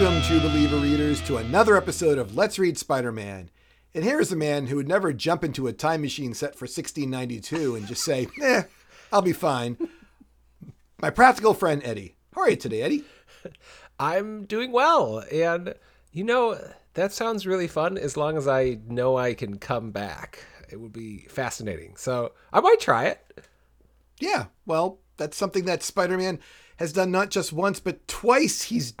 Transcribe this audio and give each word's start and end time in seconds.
Welcome, 0.00 0.22
True 0.22 0.40
Believer 0.40 0.78
readers, 0.78 1.20
to 1.26 1.36
another 1.36 1.76
episode 1.76 2.16
of 2.16 2.34
Let's 2.34 2.58
Read 2.58 2.78
Spider 2.78 3.12
Man. 3.12 3.50
And 3.94 4.02
here 4.02 4.18
is 4.18 4.32
a 4.32 4.36
man 4.36 4.66
who 4.66 4.76
would 4.76 4.88
never 4.88 5.12
jump 5.12 5.44
into 5.44 5.66
a 5.66 5.74
time 5.74 6.00
machine 6.00 6.32
set 6.32 6.54
for 6.54 6.64
1692 6.64 7.76
and 7.76 7.86
just 7.86 8.02
say, 8.02 8.26
eh, 8.42 8.62
I'll 9.12 9.20
be 9.20 9.34
fine. 9.34 9.76
My 11.02 11.10
practical 11.10 11.52
friend, 11.52 11.82
Eddie. 11.84 12.16
How 12.34 12.40
are 12.40 12.50
you 12.50 12.56
today, 12.56 12.80
Eddie? 12.80 13.04
I'm 14.00 14.46
doing 14.46 14.72
well. 14.72 15.22
And, 15.30 15.74
you 16.12 16.24
know, 16.24 16.58
that 16.94 17.12
sounds 17.12 17.46
really 17.46 17.68
fun 17.68 17.98
as 17.98 18.16
long 18.16 18.38
as 18.38 18.48
I 18.48 18.78
know 18.88 19.18
I 19.18 19.34
can 19.34 19.58
come 19.58 19.90
back. 19.90 20.46
It 20.70 20.80
would 20.80 20.94
be 20.94 21.26
fascinating. 21.28 21.96
So 21.96 22.32
I 22.54 22.60
might 22.60 22.80
try 22.80 23.04
it. 23.04 23.42
Yeah, 24.18 24.46
well, 24.64 25.00
that's 25.18 25.36
something 25.36 25.66
that 25.66 25.82
Spider 25.82 26.16
Man 26.16 26.38
has 26.76 26.94
done 26.94 27.10
not 27.10 27.28
just 27.28 27.52
once, 27.52 27.80
but 27.80 28.08
twice. 28.08 28.62
He's 28.62 28.94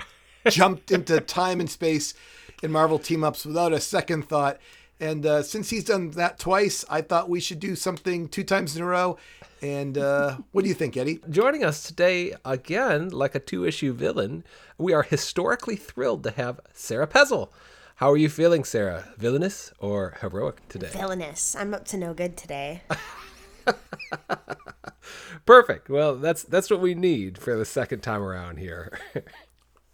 jumped 0.48 0.90
into 0.90 1.20
time 1.20 1.60
and 1.60 1.70
space 1.70 2.14
in 2.62 2.72
Marvel 2.72 2.98
team 2.98 3.24
ups 3.24 3.44
without 3.44 3.72
a 3.72 3.80
second 3.80 4.28
thought. 4.28 4.58
And 5.00 5.24
uh, 5.24 5.42
since 5.42 5.70
he's 5.70 5.84
done 5.84 6.10
that 6.12 6.38
twice, 6.38 6.84
I 6.90 7.00
thought 7.00 7.30
we 7.30 7.40
should 7.40 7.58
do 7.58 7.74
something 7.74 8.28
two 8.28 8.44
times 8.44 8.76
in 8.76 8.82
a 8.82 8.86
row. 8.86 9.16
And 9.62 9.96
uh, 9.96 10.38
what 10.52 10.62
do 10.62 10.68
you 10.68 10.74
think, 10.74 10.96
Eddie? 10.96 11.20
Joining 11.28 11.64
us 11.64 11.82
today, 11.82 12.34
again, 12.44 13.08
like 13.08 13.34
a 13.34 13.40
two 13.40 13.64
issue 13.64 13.92
villain, 13.92 14.44
we 14.78 14.92
are 14.92 15.02
historically 15.02 15.76
thrilled 15.76 16.22
to 16.24 16.30
have 16.32 16.60
Sarah 16.72 17.06
Pezzle. 17.06 17.50
How 17.96 18.10
are 18.10 18.16
you 18.16 18.30
feeling, 18.30 18.64
Sarah? 18.64 19.12
Villainous 19.18 19.72
or 19.78 20.16
heroic 20.20 20.66
today? 20.68 20.88
Villainous. 20.88 21.54
I'm 21.54 21.74
up 21.74 21.84
to 21.88 21.98
no 21.98 22.14
good 22.14 22.36
today. 22.36 22.82
Perfect. 25.46 25.90
Well, 25.90 26.16
that's 26.16 26.42
that's 26.42 26.70
what 26.70 26.80
we 26.80 26.94
need 26.94 27.36
for 27.36 27.56
the 27.56 27.66
second 27.66 28.00
time 28.00 28.22
around 28.22 28.56
here. 28.58 28.98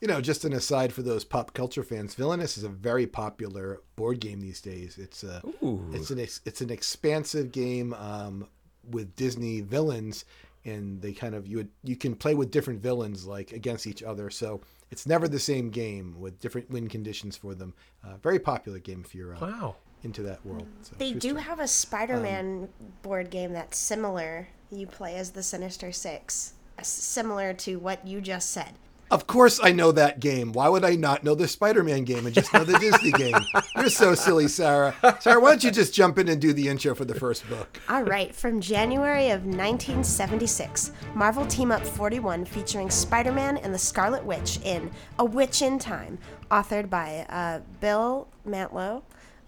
You 0.01 0.09
know, 0.09 0.21
just 0.21 0.45
an 0.45 0.53
aside 0.53 0.93
for 0.93 1.03
those 1.03 1.25
pop 1.25 1.55
culture 1.55 1.83
fans, 1.83 2.15
Villainous 2.15 2.59
is 2.59 2.65
a 2.65 2.69
very 2.69 3.07
popular 3.07 3.81
board 3.97 4.21
game 4.21 4.41
these 4.41 4.61
days. 4.61 4.99
It's 4.99 5.25
a 5.25 5.43
Ooh. 5.63 5.89
it's 5.93 6.11
an 6.11 6.19
it's 6.19 6.61
an 6.61 6.71
expansive 6.71 7.51
game 7.51 7.95
um, 7.95 8.47
with 8.91 9.17
Disney 9.17 9.63
villains, 9.63 10.27
and 10.67 11.01
they 11.01 11.13
kind 11.13 11.35
of 11.35 11.47
you 11.47 11.59
would, 11.59 11.71
you 11.83 11.97
can 11.97 12.15
play 12.15 12.35
with 12.35 12.51
different 12.51 12.83
villains 12.83 13.25
like 13.27 13.53
against 13.53 13.87
each 13.87 14.03
other. 14.03 14.29
So 14.29 14.61
it's 14.91 15.07
never 15.07 15.29
the 15.29 15.39
same 15.39 15.71
game 15.71 16.21
with 16.21 16.39
different 16.41 16.71
win 16.71 16.89
conditions 16.89 17.37
for 17.37 17.55
them. 17.55 17.73
Uh, 18.05 18.17
very 18.23 18.39
popular 18.39 18.79
game 18.79 19.03
if 19.05 19.15
you're 19.15 19.35
uh, 19.35 19.41
wow. 19.41 19.77
into 20.03 20.23
that 20.25 20.45
world. 20.45 20.67
So, 20.83 20.95
They 20.99 21.13
do 21.15 21.31
story. 21.31 21.43
have 21.43 21.61
a 21.61 21.69
Spider-Man 21.69 22.69
board 23.03 23.31
game 23.31 23.53
that's 23.55 23.79
similar. 23.79 24.49
You 24.71 24.87
play 24.87 25.17
as 25.17 25.31
the 25.31 25.43
Sinister 25.43 25.91
Six, 25.91 26.53
similar 26.83 27.55
to 27.55 27.77
what 27.77 28.07
you 28.07 28.21
just 28.21 28.51
said. 28.51 28.75
Of 29.09 29.29
course, 29.29 29.61
I 29.63 29.71
know 29.71 29.93
that 29.93 30.19
game. 30.19 30.53
Why 30.53 30.69
would 30.69 30.85
I 30.85 30.97
not 30.97 31.23
know 31.23 31.37
the 31.37 31.47
Spider-Man 31.47 32.03
game 32.03 32.27
and 32.27 32.35
just 32.35 32.53
know 32.53 32.65
the 32.65 32.77
Disney 32.79 33.13
game? 33.13 33.37
You're 33.77 33.89
so 33.89 34.17
silly, 34.17 34.49
Sarah. 34.49 34.97
Sarah, 35.21 35.39
why 35.41 35.51
don't 35.51 35.63
you 35.63 35.71
just 35.71 35.95
jump 35.95 36.19
in 36.19 36.29
and 36.29 36.41
do 36.41 36.53
the 36.53 36.67
intro 36.67 36.93
for 36.93 37.05
the 37.05 37.15
first 37.15 37.49
book? 37.49 37.81
All 37.89 38.03
right, 38.03 38.35
from 38.35 38.61
January 38.61 39.31
of 39.31 39.45
1976, 39.45 40.91
Marvel 41.15 41.47
Team 41.47 41.71
Up 41.71 41.87
41 41.87 42.47
featuring 42.47 42.91
Spider 42.91 43.31
Man 43.31 43.59
and 43.59 43.73
the 43.73 43.79
Scarlet 43.79 44.25
Witch 44.25 44.59
in 44.65 44.91
A 45.21 45.25
Witch 45.25 45.63
in 45.63 45.79
Time, 45.79 46.19
authored 46.51 46.91
by 46.91 47.27
uh, 47.29 47.61
Bill 47.81 48.27
Mantlo, 48.45 49.03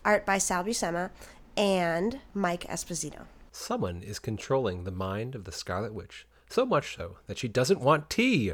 art 0.04 0.24
by 0.24 0.38
Sal 0.38 0.62
Buscema, 0.62 1.10
and 1.56 2.20
Mike 2.32 2.64
Esposito. 2.68 3.22
Someone 3.50 4.02
is 4.02 4.20
controlling 4.20 4.84
the 4.84 4.92
mind 4.92 5.34
of 5.34 5.42
the 5.42 5.52
Scarlet 5.52 5.92
Witch, 5.92 6.28
so 6.48 6.64
much 6.64 6.94
so 6.96 7.16
that 7.26 7.38
she 7.38 7.48
doesn't 7.48 7.80
want 7.80 8.08
tea. 8.08 8.52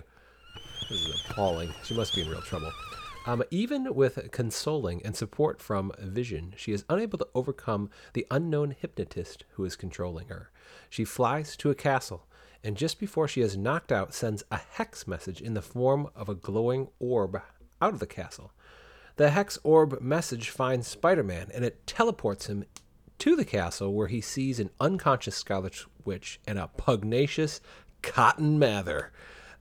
This 0.88 1.06
is 1.06 1.24
appalling. 1.30 1.72
She 1.82 1.94
must 1.94 2.14
be 2.14 2.22
in 2.22 2.28
real 2.28 2.42
trouble. 2.42 2.72
Um, 3.26 3.42
even 3.50 3.94
with 3.94 4.30
consoling 4.32 5.00
and 5.02 5.16
support 5.16 5.62
from 5.62 5.92
Vision, 5.98 6.52
she 6.56 6.72
is 6.72 6.84
unable 6.90 7.18
to 7.18 7.28
overcome 7.34 7.88
the 8.12 8.26
unknown 8.30 8.72
hypnotist 8.78 9.44
who 9.52 9.64
is 9.64 9.76
controlling 9.76 10.28
her. 10.28 10.50
She 10.90 11.06
flies 11.06 11.56
to 11.56 11.70
a 11.70 11.74
castle, 11.74 12.26
and 12.62 12.76
just 12.76 13.00
before 13.00 13.26
she 13.26 13.40
is 13.40 13.56
knocked 13.56 13.90
out, 13.90 14.12
sends 14.12 14.44
a 14.50 14.58
hex 14.58 15.06
message 15.06 15.40
in 15.40 15.54
the 15.54 15.62
form 15.62 16.08
of 16.14 16.28
a 16.28 16.34
glowing 16.34 16.88
orb 16.98 17.40
out 17.80 17.94
of 17.94 17.98
the 17.98 18.06
castle. 18.06 18.52
The 19.16 19.30
hex 19.30 19.58
orb 19.62 20.02
message 20.02 20.50
finds 20.50 20.86
Spider 20.86 21.22
Man, 21.22 21.50
and 21.54 21.64
it 21.64 21.86
teleports 21.86 22.46
him 22.46 22.64
to 23.20 23.36
the 23.36 23.44
castle 23.46 23.94
where 23.94 24.08
he 24.08 24.20
sees 24.20 24.60
an 24.60 24.70
unconscious 24.80 25.36
Scarlet 25.36 25.86
Witch 26.04 26.40
and 26.46 26.58
a 26.58 26.68
pugnacious 26.76 27.62
Cotton 28.02 28.58
Mather. 28.58 29.12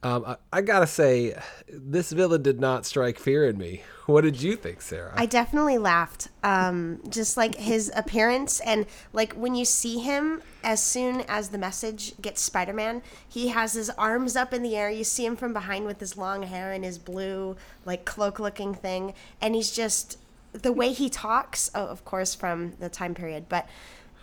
Um, 0.03 0.25
I, 0.27 0.35
I 0.51 0.61
gotta 0.61 0.85
say, 0.85 1.33
this 1.69 2.11
villain 2.11 2.43
did 2.43 2.59
not 2.59 2.85
strike 2.85 3.17
fear 3.17 3.47
in 3.47 3.57
me. 3.57 3.81
What 4.05 4.25
did 4.25 4.41
you 4.41 4.57
think, 4.57 4.81
Sarah? 4.81 5.13
I 5.15 5.25
definitely 5.25 5.77
laughed. 5.77 6.27
Um, 6.43 6.99
just 7.07 7.37
like 7.37 7.55
his 7.55 7.89
appearance 7.95 8.59
and 8.59 8.85
like 9.13 9.31
when 9.31 9.55
you 9.55 9.63
see 9.63 9.99
him 9.99 10.41
as 10.61 10.83
soon 10.83 11.21
as 11.29 11.47
the 11.47 11.57
message 11.57 12.11
gets 12.21 12.41
Spider-Man, 12.41 13.01
he 13.29 13.47
has 13.47 13.71
his 13.71 13.89
arms 13.91 14.35
up 14.35 14.53
in 14.53 14.61
the 14.61 14.75
air. 14.75 14.89
You 14.89 15.05
see 15.05 15.25
him 15.25 15.37
from 15.37 15.53
behind 15.53 15.85
with 15.85 16.01
his 16.01 16.17
long 16.17 16.43
hair 16.43 16.73
and 16.73 16.83
his 16.83 16.97
blue 16.97 17.55
like 17.85 18.03
cloak-looking 18.03 18.73
thing, 18.73 19.13
and 19.39 19.55
he's 19.55 19.71
just 19.71 20.17
the 20.51 20.73
way 20.73 20.91
he 20.91 21.09
talks. 21.09 21.71
Oh, 21.73 21.87
of 21.87 22.03
course, 22.03 22.35
from 22.35 22.73
the 22.81 22.89
time 22.89 23.15
period, 23.15 23.45
but 23.47 23.69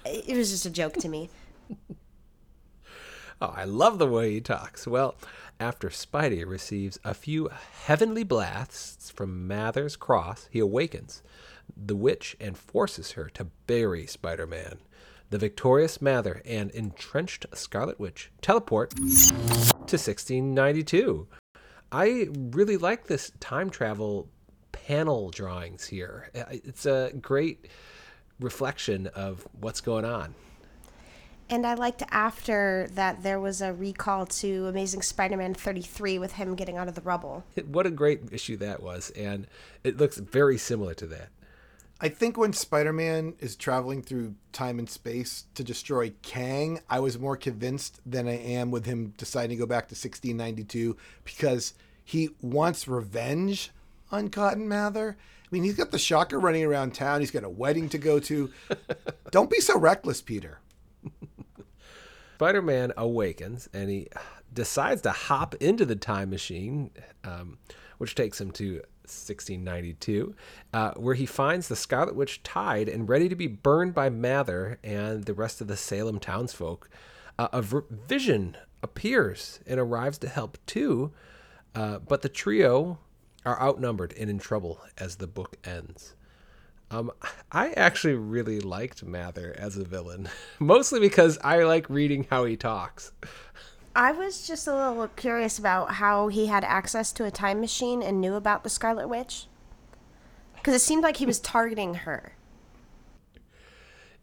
it 0.04 0.36
was 0.36 0.50
just 0.50 0.66
a 0.66 0.70
joke 0.70 0.98
to 0.98 1.08
me. 1.08 1.30
Oh, 3.42 3.54
I 3.56 3.64
love 3.64 3.98
the 3.98 4.06
way 4.06 4.34
he 4.34 4.40
talks. 4.42 4.86
Well, 4.86 5.14
after 5.60 5.90
Spidey 5.90 6.46
receives 6.46 6.98
a 7.04 7.12
few 7.12 7.50
heavenly 7.84 8.24
blasts 8.24 9.10
from 9.10 9.46
Mather's 9.46 9.94
cross, 9.94 10.48
he 10.50 10.58
awakens 10.58 11.22
the 11.76 11.94
witch 11.94 12.34
and 12.40 12.56
forces 12.56 13.12
her 13.12 13.28
to 13.34 13.44
bury 13.66 14.06
Spider 14.06 14.46
Man. 14.46 14.78
The 15.28 15.38
victorious 15.38 16.02
Mather 16.02 16.42
and 16.44 16.72
entrenched 16.72 17.46
Scarlet 17.54 18.00
Witch 18.00 18.32
teleport 18.40 18.96
to 18.96 19.04
1692. 19.04 21.28
I 21.92 22.28
really 22.34 22.76
like 22.76 23.06
this 23.06 23.30
time 23.38 23.70
travel 23.70 24.28
panel 24.72 25.30
drawings 25.30 25.86
here. 25.86 26.30
It's 26.34 26.86
a 26.86 27.12
great 27.20 27.68
reflection 28.40 29.06
of 29.08 29.46
what's 29.60 29.80
going 29.80 30.04
on. 30.04 30.34
And 31.50 31.66
I 31.66 31.74
liked 31.74 32.04
after 32.12 32.88
that 32.92 33.24
there 33.24 33.40
was 33.40 33.60
a 33.60 33.72
recall 33.72 34.24
to 34.24 34.68
Amazing 34.68 35.02
Spider-Man 35.02 35.54
33 35.54 36.20
with 36.20 36.32
him 36.34 36.54
getting 36.54 36.76
out 36.76 36.86
of 36.86 36.94
the 36.94 37.00
rubble. 37.00 37.44
What 37.66 37.86
a 37.86 37.90
great 37.90 38.20
issue 38.30 38.56
that 38.58 38.80
was, 38.80 39.10
and 39.10 39.48
it 39.82 39.96
looks 39.96 40.18
very 40.18 40.56
similar 40.56 40.94
to 40.94 41.06
that. 41.08 41.30
I 42.00 42.08
think 42.08 42.38
when 42.38 42.52
Spider 42.52 42.92
Man 42.92 43.34
is 43.40 43.56
traveling 43.56 44.00
through 44.00 44.36
time 44.52 44.78
and 44.78 44.88
space 44.88 45.46
to 45.56 45.64
destroy 45.64 46.12
Kang, 46.22 46.80
I 46.88 47.00
was 47.00 47.18
more 47.18 47.36
convinced 47.36 48.00
than 48.06 48.28
I 48.28 48.38
am 48.38 48.70
with 48.70 48.86
him 48.86 49.12
deciding 49.18 49.56
to 49.56 49.62
go 49.62 49.66
back 49.66 49.88
to 49.88 49.94
1692 49.94 50.96
because 51.24 51.74
he 52.04 52.30
wants 52.40 52.86
revenge 52.86 53.70
on 54.12 54.30
Cotton 54.30 54.68
Mather. 54.68 55.16
I 55.18 55.48
mean, 55.50 55.64
he's 55.64 55.76
got 55.76 55.90
the 55.90 55.98
shocker 55.98 56.38
running 56.38 56.64
around 56.64 56.94
town, 56.94 57.20
he's 57.20 57.32
got 57.32 57.42
a 57.42 57.50
wedding 57.50 57.88
to 57.88 57.98
go 57.98 58.20
to. 58.20 58.50
Don't 59.32 59.50
be 59.50 59.60
so 59.60 59.76
reckless, 59.76 60.22
Peter. 60.22 60.60
Spider 62.40 62.62
Man 62.62 62.90
awakens 62.96 63.68
and 63.74 63.90
he 63.90 64.08
decides 64.50 65.02
to 65.02 65.10
hop 65.10 65.54
into 65.56 65.84
the 65.84 65.94
time 65.94 66.30
machine, 66.30 66.90
um, 67.22 67.58
which 67.98 68.14
takes 68.14 68.40
him 68.40 68.50
to 68.52 68.76
1692, 69.02 70.34
uh, 70.72 70.92
where 70.96 71.14
he 71.14 71.26
finds 71.26 71.68
the 71.68 71.76
Scarlet 71.76 72.16
Witch 72.16 72.42
tied 72.42 72.88
and 72.88 73.10
ready 73.10 73.28
to 73.28 73.34
be 73.34 73.46
burned 73.46 73.92
by 73.92 74.08
Mather 74.08 74.78
and 74.82 75.26
the 75.26 75.34
rest 75.34 75.60
of 75.60 75.66
the 75.66 75.76
Salem 75.76 76.18
townsfolk. 76.18 76.88
Uh, 77.38 77.48
a 77.52 77.60
v- 77.60 77.80
vision 77.90 78.56
appears 78.82 79.60
and 79.66 79.78
arrives 79.78 80.16
to 80.16 80.26
help 80.26 80.56
too, 80.64 81.12
uh, 81.74 81.98
but 81.98 82.22
the 82.22 82.30
trio 82.30 83.00
are 83.44 83.60
outnumbered 83.60 84.14
and 84.18 84.30
in 84.30 84.38
trouble 84.38 84.80
as 84.96 85.16
the 85.16 85.26
book 85.26 85.58
ends. 85.62 86.14
Um, 86.90 87.12
I 87.52 87.70
actually 87.72 88.14
really 88.14 88.58
liked 88.58 89.04
Mather 89.04 89.54
as 89.56 89.76
a 89.76 89.84
villain, 89.84 90.28
mostly 90.58 90.98
because 90.98 91.38
I 91.44 91.62
like 91.62 91.88
reading 91.88 92.26
how 92.28 92.44
he 92.44 92.56
talks. 92.56 93.12
I 93.94 94.12
was 94.12 94.46
just 94.46 94.66
a 94.66 94.74
little 94.74 95.08
curious 95.08 95.58
about 95.58 95.94
how 95.94 96.28
he 96.28 96.46
had 96.46 96.64
access 96.64 97.12
to 97.12 97.24
a 97.24 97.30
time 97.30 97.60
machine 97.60 98.02
and 98.02 98.20
knew 98.20 98.34
about 98.34 98.64
the 98.64 98.70
Scarlet 98.70 99.08
Witch. 99.08 99.46
Because 100.56 100.74
it 100.74 100.80
seemed 100.80 101.02
like 101.02 101.16
he 101.16 101.26
was 101.26 101.40
targeting 101.40 101.94
her. 101.94 102.32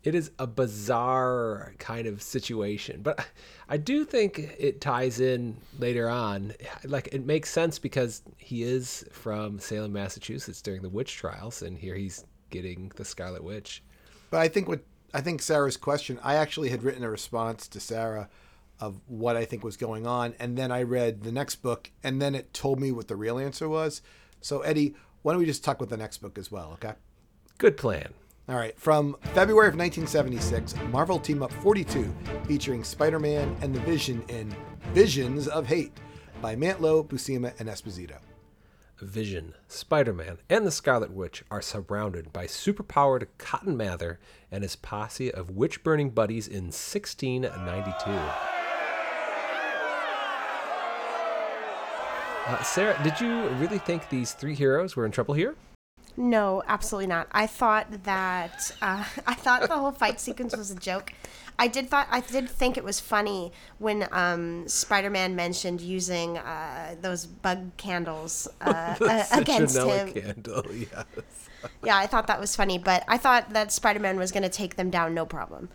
It 0.03 0.13
is 0.13 0.31
a 0.39 0.47
bizarre 0.47 1.73
kind 1.79 2.07
of 2.07 2.21
situation, 2.21 3.01
but 3.01 3.27
I 3.67 3.77
do 3.77 4.05
think 4.05 4.55
it 4.57 4.79
ties 4.79 5.19
in 5.19 5.57
later 5.79 6.09
on. 6.09 6.53
Like 6.85 7.09
it 7.11 7.25
makes 7.25 7.49
sense 7.49 7.79
because 7.79 8.21
he 8.37 8.63
is 8.63 9.03
from 9.11 9.59
Salem, 9.59 9.93
Massachusetts 9.93 10.61
during 10.61 10.81
the 10.81 10.89
witch 10.89 11.15
trials, 11.15 11.61
and 11.61 11.77
here 11.77 11.95
he's 11.95 12.23
getting 12.49 12.91
the 12.95 13.05
Scarlet 13.05 13.43
Witch. 13.43 13.83
But 14.29 14.41
I 14.41 14.47
think 14.47 14.67
what 14.67 14.81
I 15.13 15.21
think 15.21 15.41
Sarah's 15.41 15.77
question, 15.77 16.19
I 16.23 16.35
actually 16.35 16.69
had 16.69 16.83
written 16.83 17.03
a 17.03 17.09
response 17.09 17.67
to 17.69 17.79
Sarah 17.79 18.29
of 18.79 18.99
what 19.07 19.35
I 19.35 19.45
think 19.45 19.63
was 19.63 19.77
going 19.77 20.05
on, 20.05 20.35
and 20.39 20.57
then 20.57 20.71
I 20.71 20.83
read 20.83 21.23
the 21.23 21.31
next 21.31 21.55
book, 21.57 21.91
and 22.03 22.21
then 22.21 22.35
it 22.35 22.53
told 22.53 22.79
me 22.79 22.91
what 22.91 23.07
the 23.07 23.15
real 23.15 23.39
answer 23.39 23.67
was. 23.67 24.01
So, 24.41 24.61
Eddie, 24.61 24.95
why 25.23 25.33
don't 25.33 25.39
we 25.39 25.45
just 25.45 25.63
talk 25.63 25.79
with 25.79 25.89
the 25.89 25.97
next 25.97 26.17
book 26.19 26.37
as 26.37 26.51
well, 26.51 26.71
okay? 26.73 26.93
Good 27.57 27.77
plan. 27.77 28.13
All 28.49 28.55
right, 28.55 28.79
from 28.79 29.17
February 29.33 29.67
of 29.67 29.75
1976, 29.75 30.75
Marvel 30.91 31.19
Team 31.19 31.41
Up 31.41 31.51
42, 31.51 32.13
featuring 32.45 32.83
Spider 32.83 33.19
Man 33.19 33.57
and 33.61 33.73
the 33.73 33.79
Vision 33.81 34.23
in 34.29 34.55
Visions 34.93 35.47
of 35.47 35.65
Hate 35.65 35.97
by 36.41 36.55
Mantlo, 36.55 37.05
Buscema, 37.05 37.59
and 37.59 37.67
Esposito. 37.67 38.17
Vision, 38.99 39.53
Spider 39.67 40.13
Man, 40.13 40.39
and 40.49 40.65
the 40.65 40.71
Scarlet 40.71 41.11
Witch 41.11 41.43
are 41.51 41.61
surrounded 41.61 42.33
by 42.33 42.47
superpowered 42.47 43.27
Cotton 43.37 43.77
Mather 43.77 44.19
and 44.51 44.63
his 44.63 44.75
posse 44.75 45.31
of 45.31 45.51
witch 45.51 45.83
burning 45.83 46.09
buddies 46.09 46.47
in 46.47 46.65
1692. 46.65 48.11
Uh, 52.47 52.63
Sarah, 52.63 52.99
did 53.03 53.19
you 53.19 53.47
really 53.59 53.77
think 53.77 54.09
these 54.09 54.33
three 54.33 54.55
heroes 54.55 54.95
were 54.95 55.05
in 55.05 55.11
trouble 55.11 55.33
here? 55.33 55.55
No, 56.17 56.63
absolutely 56.67 57.07
not. 57.07 57.27
I 57.31 57.45
thought 57.45 58.03
that 58.03 58.71
uh, 58.81 59.05
I 59.27 59.35
thought 59.35 59.69
the 59.69 59.77
whole 59.77 59.91
fight 59.91 60.19
sequence 60.19 60.57
was 60.57 60.71
a 60.71 60.75
joke. 60.75 61.13
I 61.59 61.67
did 61.67 61.89
thought 61.89 62.07
I 62.11 62.21
did 62.21 62.49
think 62.49 62.77
it 62.77 62.83
was 62.83 62.99
funny 62.99 63.51
when 63.77 64.07
um, 64.11 64.67
Spider-Man 64.67 65.35
mentioned 65.35 65.79
using 65.79 66.37
uh, 66.37 66.95
those 67.01 67.25
bug 67.25 67.75
candles 67.77 68.47
uh, 68.61 68.95
uh, 69.01 69.25
against 69.31 69.77
him. 69.77 70.13
candle, 70.13 70.65
yes. 70.73 71.05
Yeah, 71.83 71.97
I 71.97 72.07
thought 72.07 72.27
that 72.27 72.39
was 72.39 72.55
funny, 72.55 72.77
but 72.77 73.03
I 73.07 73.17
thought 73.17 73.51
that 73.51 73.71
Spider-Man 73.71 74.17
was 74.17 74.31
going 74.31 74.43
to 74.43 74.49
take 74.49 74.75
them 74.75 74.89
down 74.89 75.13
no 75.13 75.25
problem. 75.25 75.69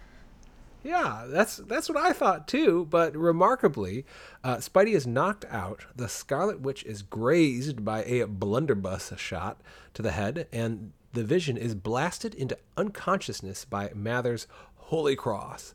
Yeah, 0.84 1.26
that's 1.29 1.58
that's 1.58 1.88
what 1.88 1.99
I 1.99 2.12
thought 2.12 2.49
too. 2.49 2.87
But 2.90 3.17
remarkably, 3.17 4.05
uh, 4.43 4.56
Spidey 4.56 4.94
is 4.94 5.06
knocked 5.06 5.44
out. 5.49 5.87
The 5.94 6.08
Scarlet 6.08 6.61
Witch 6.61 6.84
is 6.84 7.02
grazed 7.02 7.84
by 7.84 8.02
a 8.05 8.26
blunderbuss 8.26 9.12
shot 9.17 9.61
to 9.94 10.02
the 10.02 10.12
head, 10.12 10.49
and 10.52 10.93
the 11.12 11.25
Vision 11.25 11.56
is 11.56 11.75
blasted 11.75 12.34
into 12.34 12.58
unconsciousness 12.76 13.64
by 13.64 13.90
Mather's 13.94 14.46
Holy 14.76 15.14
Cross. 15.14 15.75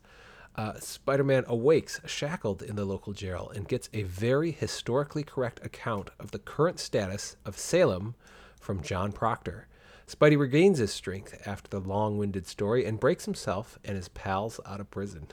Uh, 0.56 0.74
Spider-Man 0.80 1.44
awakes 1.48 2.02
shackled 2.08 2.64
in 2.64 2.76
the 2.76 2.86
local 2.86 3.14
jail 3.14 3.52
and 3.54 3.68
gets 3.68 3.90
a 3.94 4.02
very 4.02 4.50
historically 4.50 5.24
correct 5.24 5.64
account 5.64 6.10
of 6.20 6.32
the 6.32 6.40
current 6.40 6.80
status 6.80 7.36
of 7.46 7.60
Salem 7.60 8.16
from 8.60 8.82
John 8.82 9.12
Proctor. 9.12 9.68
Spidey 10.08 10.38
regains 10.38 10.78
his 10.78 10.92
strength 10.92 11.42
after 11.46 11.70
the 11.70 11.86
long 11.86 12.18
winded 12.18 12.48
story 12.48 12.86
and 12.86 13.00
breaks 13.00 13.26
himself 13.26 13.78
and 13.84 13.98
his 13.98 14.08
pals 14.08 14.60
out 14.66 14.80
of 14.80 14.90
prison. 14.90 15.28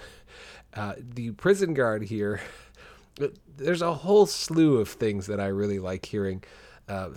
Uh, 0.74 0.94
the 0.98 1.30
prison 1.32 1.74
guard 1.74 2.02
here, 2.02 2.40
there's 3.56 3.82
a 3.82 3.94
whole 3.94 4.26
slew 4.26 4.78
of 4.78 4.88
things 4.88 5.26
that 5.28 5.38
I 5.38 5.46
really 5.46 5.78
like 5.78 6.06
hearing. 6.06 6.42
Uh, 6.88 7.10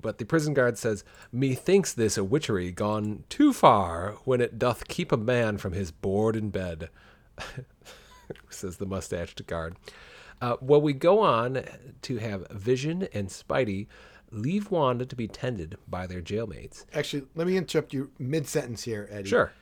but 0.00 0.18
the 0.18 0.24
prison 0.24 0.54
guard 0.54 0.78
says, 0.78 1.04
Methinks 1.32 1.92
this 1.92 2.16
a 2.16 2.22
witchery 2.22 2.70
gone 2.70 3.24
too 3.28 3.52
far 3.52 4.16
when 4.24 4.40
it 4.40 4.58
doth 4.58 4.86
keep 4.86 5.10
a 5.10 5.16
man 5.16 5.58
from 5.58 5.72
his 5.72 5.90
board 5.90 6.36
and 6.36 6.52
bed, 6.52 6.90
says 8.48 8.76
the 8.76 8.86
mustached 8.86 9.44
guard. 9.46 9.76
Uh, 10.40 10.56
well, 10.60 10.80
we 10.80 10.92
go 10.92 11.18
on 11.18 11.64
to 12.02 12.16
have 12.16 12.48
Vision 12.50 13.08
and 13.12 13.28
Spidey 13.28 13.88
leave 14.30 14.70
Wanda 14.70 15.04
to 15.06 15.16
be 15.16 15.26
tended 15.28 15.76
by 15.88 16.06
their 16.06 16.20
jailmates. 16.22 16.84
Actually, 16.94 17.24
let 17.34 17.46
me 17.46 17.56
interrupt 17.56 17.92
you 17.92 18.10
mid 18.18 18.46
sentence 18.46 18.84
here, 18.84 19.08
Eddie. 19.10 19.28
Sure. 19.28 19.52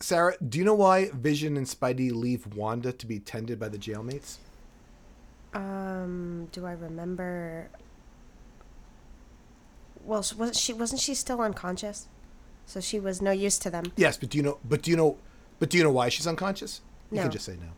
Sarah, 0.00 0.34
do 0.46 0.58
you 0.58 0.64
know 0.64 0.74
why 0.74 1.10
Vision 1.14 1.56
and 1.56 1.66
Spidey 1.66 2.12
leave 2.12 2.46
Wanda 2.54 2.92
to 2.92 3.06
be 3.06 3.18
tended 3.18 3.58
by 3.58 3.68
the 3.68 3.78
jailmates? 3.78 4.36
Um, 5.54 6.48
do 6.52 6.66
I 6.66 6.72
remember? 6.72 7.68
Well, 10.04 10.18
wasn't 10.36 10.56
she 10.56 10.72
wasn't 10.72 11.00
she 11.00 11.14
still 11.14 11.40
unconscious? 11.40 12.08
So 12.66 12.80
she 12.80 13.00
was 13.00 13.22
no 13.22 13.30
use 13.30 13.58
to 13.60 13.70
them. 13.70 13.92
Yes, 13.96 14.16
but 14.16 14.28
do 14.30 14.38
you 14.38 14.42
know? 14.44 14.58
But 14.64 14.82
do 14.82 14.90
you 14.90 14.96
know? 14.96 15.16
But 15.58 15.70
do 15.70 15.78
you 15.78 15.84
know 15.84 15.90
why 15.90 16.08
she's 16.10 16.26
unconscious? 16.26 16.80
You 17.10 17.16
No. 17.16 17.22
can 17.22 17.30
just 17.32 17.46
say 17.46 17.56
no. 17.56 17.68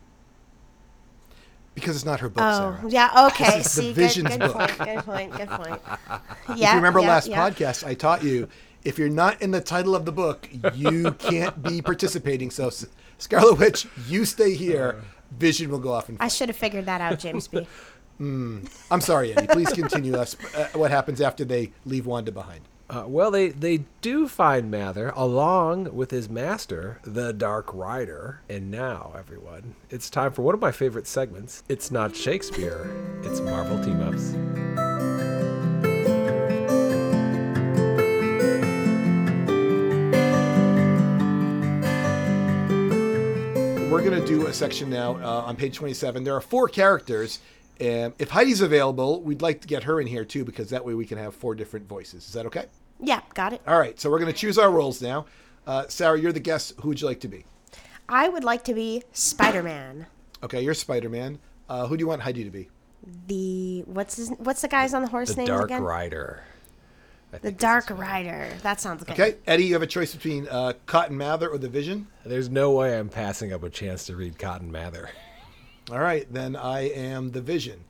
Because 1.79 1.95
it's 1.95 2.05
not 2.05 2.19
her 2.19 2.29
book, 2.29 2.43
Oh, 2.45 2.77
Sarah. 2.79 2.91
yeah. 2.91 3.27
Okay. 3.27 3.57
This 3.57 3.67
is 3.67 3.75
the 3.75 3.81
See, 3.81 3.93
Vision's 3.93 4.29
good, 4.29 4.39
good 4.41 4.53
book. 4.53 4.69
point. 4.69 4.77
Good 4.77 5.03
point. 5.03 5.31
Good 5.37 5.49
point. 5.49 5.81
If 6.49 6.57
you 6.57 6.75
remember 6.75 6.99
yeah, 6.99 7.07
last 7.07 7.27
yeah. 7.27 7.49
podcast, 7.49 7.85
I 7.85 7.93
taught 7.93 8.23
you 8.23 8.47
if 8.83 8.97
you're 8.97 9.09
not 9.09 9.41
in 9.41 9.51
the 9.51 9.61
title 9.61 9.95
of 9.95 10.05
the 10.05 10.11
book, 10.11 10.49
you 10.73 11.11
can't 11.13 11.61
be 11.61 11.81
participating. 11.81 12.49
So, 12.49 12.71
Scarlet 13.17 13.59
Witch, 13.59 13.87
you 14.07 14.25
stay 14.25 14.53
here. 14.55 15.01
Vision 15.37 15.69
will 15.69 15.79
go 15.79 15.93
off 15.93 16.09
and. 16.09 16.17
I 16.19 16.27
should 16.27 16.49
have 16.49 16.55
figured 16.57 16.85
that 16.85 17.01
out, 17.01 17.19
James 17.19 17.47
B. 17.47 17.67
I'm 18.19 19.01
sorry, 19.01 19.35
Eddie. 19.35 19.47
Please 19.47 19.71
continue 19.71 20.15
us. 20.15 20.35
Uh, 20.55 20.67
what 20.73 20.91
happens 20.91 21.21
after 21.21 21.45
they 21.45 21.71
leave 21.85 22.05
Wanda 22.05 22.31
behind? 22.31 22.61
Uh, 22.89 23.03
well, 23.05 23.29
they, 23.29 23.49
they 23.49 23.83
do 24.01 24.27
find 24.27 24.71
Mather 24.71 25.13
along 25.15 25.95
with 25.95 26.09
his 26.09 26.27
master, 26.27 26.99
the 27.03 27.31
Dark 27.31 27.71
Rider. 27.71 28.41
And 28.49 28.71
now, 28.71 29.13
everyone, 29.15 29.75
it's 29.91 30.09
time 30.09 30.31
for 30.31 30.41
one 30.41 30.55
of 30.55 30.59
my 30.59 30.71
favorite 30.71 31.05
segments. 31.05 31.61
It's 31.69 31.91
not 31.91 32.15
Shakespeare, 32.15 32.89
it's 33.21 33.41
Marvel 33.41 33.79
Team 33.83 34.01
Ups. 34.01 34.33
We're 43.91 44.03
going 44.03 44.19
to 44.19 44.25
do 44.25 44.47
a 44.47 44.53
section 44.53 44.89
now 44.89 45.17
uh, 45.17 45.43
on 45.45 45.55
page 45.55 45.75
27. 45.75 46.23
There 46.23 46.35
are 46.35 46.41
four 46.41 46.67
characters. 46.67 47.39
Um, 47.81 48.13
if 48.19 48.29
Heidi's 48.29 48.61
available, 48.61 49.21
we'd 49.21 49.41
like 49.41 49.61
to 49.61 49.67
get 49.67 49.83
her 49.83 50.01
in 50.01 50.07
here 50.07 50.25
too, 50.25 50.43
because 50.43 50.69
that 50.71 50.83
way 50.83 50.93
we 50.93 51.05
can 51.05 51.17
have 51.17 51.33
four 51.33 51.55
different 51.55 51.87
voices. 51.87 52.25
Is 52.27 52.33
that 52.33 52.45
okay? 52.47 52.65
Yeah, 52.99 53.21
got 53.33 53.53
it. 53.53 53.61
All 53.65 53.79
right, 53.79 53.97
so 53.99 54.09
we're 54.09 54.19
going 54.19 54.31
to 54.31 54.37
choose 54.37 54.57
our 54.57 54.69
roles 54.69 55.01
now. 55.01 55.25
Uh, 55.65 55.87
Sarah, 55.87 56.19
you're 56.19 56.33
the 56.33 56.39
guest. 56.41 56.73
Who 56.81 56.89
would 56.89 56.99
you 56.99 57.07
like 57.07 57.21
to 57.21 57.27
be? 57.29 57.45
I 58.09 58.27
would 58.27 58.43
like 58.43 58.63
to 58.65 58.73
be 58.73 59.03
Spider-Man. 59.13 60.07
Okay, 60.43 60.61
you're 60.61 60.73
Spider 60.73 61.09
Man. 61.09 61.39
Uh, 61.69 61.85
who 61.87 61.95
do 61.95 62.01
you 62.01 62.07
want 62.07 62.21
Heidi 62.21 62.43
to 62.43 62.49
be? 62.49 62.69
The 63.27 63.83
what's 63.85 64.17
his, 64.17 64.29
what's 64.39 64.61
the 64.61 64.67
guys 64.67 64.93
on 64.93 65.03
the 65.03 65.07
horse 65.07 65.35
name? 65.35 65.45
The 65.45 65.51
names 65.51 65.59
Dark 65.59 65.69
again? 65.69 65.83
Rider. 65.83 66.43
I 67.31 67.37
The 67.37 67.51
Dark. 67.51 67.89
Rider. 67.91 68.49
That 68.63 68.81
sounds 68.81 69.03
good. 69.03 69.13
Okay, 69.13 69.37
Eddie, 69.45 69.65
you 69.65 69.73
have 69.73 69.83
a 69.83 69.87
choice 69.87 70.13
between 70.13 70.47
uh, 70.49 70.73
Cotton 70.85 71.15
Mather 71.17 71.49
or 71.49 71.57
the 71.57 71.69
Vision. 71.69 72.07
There's 72.25 72.49
no 72.49 72.71
way 72.71 72.97
I'm 72.97 73.09
passing 73.09 73.53
up 73.53 73.63
a 73.63 73.69
chance 73.69 74.05
to 74.07 74.15
read 74.15 74.39
Cotton 74.39 74.71
Mather. 74.71 75.09
All 75.91 75.99
right, 75.99 76.31
then 76.31 76.55
I 76.55 76.89
am 76.89 77.31
the 77.31 77.41
Vision. 77.41 77.83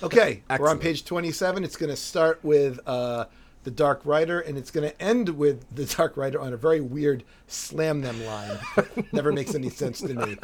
Okay, 0.00 0.44
we're 0.60 0.68
on 0.68 0.78
page 0.78 1.04
27. 1.04 1.64
It's 1.64 1.74
going 1.74 1.90
to 1.90 1.96
start 1.96 2.38
with 2.44 2.78
uh, 2.86 3.24
the 3.64 3.70
Dark 3.72 4.00
Rider, 4.04 4.38
and 4.38 4.56
it's 4.56 4.70
going 4.70 4.88
to 4.88 5.02
end 5.02 5.28
with 5.30 5.74
the 5.74 5.86
Dark 5.86 6.16
Rider 6.16 6.40
on 6.40 6.52
a 6.52 6.56
very 6.56 6.80
weird 6.80 7.24
slam 7.48 8.00
them 8.02 8.24
line. 8.24 8.58
Never 9.12 9.32
makes 9.32 9.56
any 9.56 9.70
sense 9.70 10.00
to 10.02 10.14
me. 10.14 10.36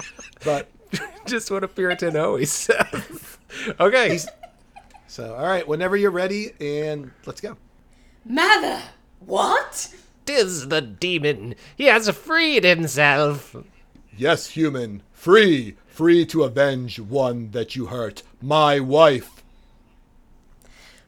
But 0.45 0.69
Just 1.27 1.51
what 1.51 1.65
a 1.65 1.69
Puritan 1.69 2.17
always 2.17 2.53
says. 2.53 3.39
okay. 3.81 4.19
so, 5.07 5.35
all 5.35 5.47
right, 5.47 5.67
whenever 5.67 5.97
you're 5.97 6.11
ready, 6.11 6.53
and 6.61 7.11
let's 7.27 7.41
go. 7.41 7.57
Mather! 8.25 8.83
What? 9.21 9.95
Tis 10.27 10.69
the 10.69 10.81
demon. 10.81 11.55
He 11.77 11.85
has 11.85 12.09
freed 12.11 12.65
himself. 12.65 13.55
Yes, 14.17 14.49
human, 14.49 15.03
free, 15.13 15.77
free 15.95 16.27
to 16.27 16.43
avenge 16.43 16.99
one 16.99 17.53
that 17.53 17.77
you 17.77 17.87
hurt, 17.87 18.25
my 18.43 18.81
wife. 18.81 19.45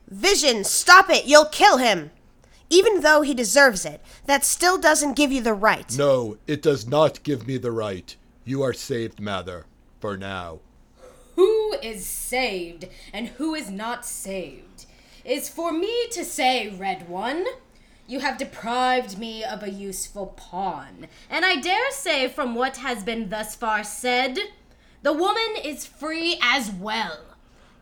Vision, 0.07 0.63
stop 0.63 1.11
it! 1.11 1.25
You'll 1.25 1.47
kill 1.47 1.79
him. 1.79 2.13
Even 2.71 3.01
though 3.01 3.23
he 3.23 3.35
deserves 3.35 3.85
it, 3.85 4.01
that 4.27 4.45
still 4.45 4.79
doesn't 4.79 5.17
give 5.17 5.33
you 5.33 5.41
the 5.41 5.55
right. 5.55 5.97
No, 5.99 6.39
it 6.47 6.63
does 6.63 6.87
not 6.87 7.25
give 7.25 7.49
me 7.49 7.59
the 7.59 7.73
right. 7.73 8.15
You 8.45 8.63
are 8.63 8.73
saved, 8.73 9.19
Mather, 9.19 9.67
for 9.99 10.17
now. 10.17 10.61
Who 11.35 11.75
is 11.83 12.07
saved 12.07 12.87
and 13.13 13.27
who 13.27 13.57
is 13.57 13.69
not 13.69 14.07
saved? 14.07 14.87
Is 15.25 15.49
for 15.49 15.73
me 15.73 16.07
to 16.13 16.25
say, 16.25 16.69
Red 16.69 17.09
One. 17.09 17.45
You 18.07 18.21
have 18.21 18.39
deprived 18.39 19.19
me 19.19 19.43
of 19.43 19.65
a 19.65 19.71
useful 19.71 20.27
pawn, 20.37 21.09
and 21.29 21.45
I 21.45 21.57
dare 21.57 21.91
say, 21.91 22.29
from 22.29 22.55
what 22.55 22.77
has 22.77 23.03
been 23.03 23.31
thus 23.31 23.57
far 23.57 23.83
said, 23.83 24.39
the 25.07 25.13
woman 25.13 25.55
is 25.63 25.87
free 25.87 26.37
as 26.43 26.69
well. 26.69 27.21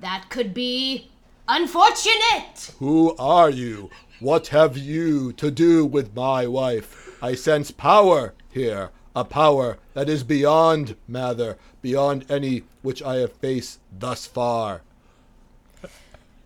That 0.00 0.26
could 0.28 0.52
be 0.52 1.08
unfortunate. 1.48 2.74
Who 2.80 3.16
are 3.16 3.48
you? 3.48 3.88
What 4.20 4.48
have 4.48 4.76
you 4.76 5.32
to 5.32 5.50
do 5.50 5.86
with 5.86 6.14
my 6.14 6.46
wife? 6.46 7.16
I 7.22 7.34
sense 7.34 7.70
power 7.70 8.34
here, 8.52 8.90
a 9.16 9.24
power 9.24 9.78
that 9.94 10.10
is 10.10 10.22
beyond 10.22 10.96
Mather, 11.08 11.56
beyond 11.80 12.30
any 12.30 12.64
which 12.82 13.02
I 13.02 13.16
have 13.16 13.32
faced 13.32 13.80
thus 13.90 14.26
far. 14.26 14.82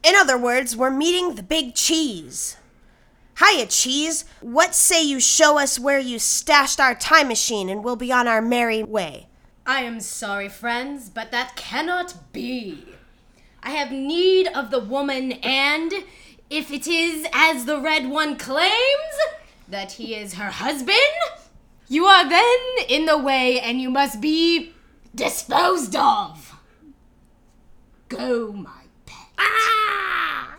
In 0.05 0.15
other 0.15 0.39
words, 0.39 0.77
we're 0.77 0.91
meeting 0.91 1.35
the 1.35 1.43
big 1.43 1.75
cheese. 1.75 2.57
Hiya, 3.45 3.67
cheese. 3.67 4.27
What 4.41 4.77
say 4.77 5.03
you 5.03 5.19
show 5.19 5.59
us 5.59 5.77
where 5.77 5.99
you 5.99 6.21
stashed 6.21 6.79
our 6.79 6.95
time 6.95 7.27
machine 7.27 7.69
and 7.69 7.83
we'll 7.83 7.97
be 7.97 8.13
on 8.13 8.29
our 8.29 8.41
merry 8.41 8.85
way? 8.85 9.28
I 9.69 9.83
am 9.83 10.01
sorry, 10.01 10.49
friends, 10.49 11.11
but 11.11 11.31
that 11.31 11.55
cannot 11.55 12.33
be. 12.33 12.87
I 13.63 13.73
have 13.73 13.93
need 13.93 14.47
of 14.47 14.71
the 14.71 14.81
woman, 14.81 15.33
and 15.33 15.93
if 16.49 16.71
it 16.73 16.87
is 16.87 17.27
as 17.35 17.67
the 17.67 17.79
Red 17.79 18.09
One 18.09 18.39
claims, 18.39 18.73
that 19.69 19.93
he 19.93 20.15
is 20.15 20.35
her 20.35 20.49
husband, 20.49 20.97
you 21.87 22.07
are 22.07 22.27
then 22.27 22.59
in 22.89 23.05
the 23.05 23.19
way 23.19 23.61
and 23.61 23.79
you 23.79 23.91
must 23.91 24.23
be 24.23 24.73
disposed 25.15 25.95
of. 25.95 26.59
Go, 28.09 28.51
my 28.53 28.85
pet. 29.05 29.27
Ah! 29.37 30.57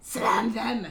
Slam 0.00 0.52
them. 0.52 0.86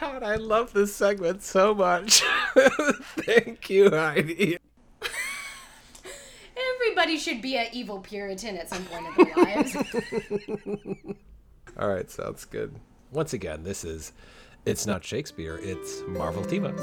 God, 0.00 0.22
I 0.22 0.36
love 0.36 0.72
this 0.72 0.94
segment 0.94 1.42
so 1.42 1.74
much. 1.74 2.22
Thank 2.56 3.68
you, 3.68 3.90
Heidi. 3.90 4.56
Everybody 7.00 7.18
should 7.18 7.40
be 7.40 7.56
an 7.56 7.68
evil 7.72 7.98
Puritan 8.00 8.58
at 8.58 8.68
some 8.68 8.84
point 8.84 9.06
in 9.06 9.24
their 9.24 9.34
lives. 9.42 9.74
All 11.78 11.88
right, 11.88 12.10
sounds 12.10 12.44
good. 12.44 12.74
Once 13.10 13.32
again, 13.32 13.62
this 13.64 13.84
is 13.84 14.12
It's 14.66 14.86
Not 14.86 15.02
Shakespeare, 15.02 15.58
it's 15.62 16.02
Marvel 16.06 16.44
Team 16.44 16.66
Ups. 16.66 16.82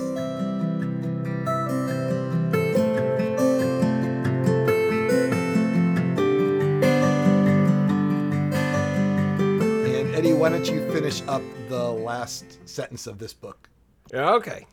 And 9.85 10.15
Eddie, 10.15 10.33
why 10.33 10.49
don't 10.49 10.67
you 10.67 10.91
finish 10.91 11.21
up 11.27 11.43
the 11.69 11.91
last 11.91 12.57
sentence 12.67 13.05
of 13.05 13.19
this 13.19 13.33
book? 13.33 13.69
Okay. 14.11 14.65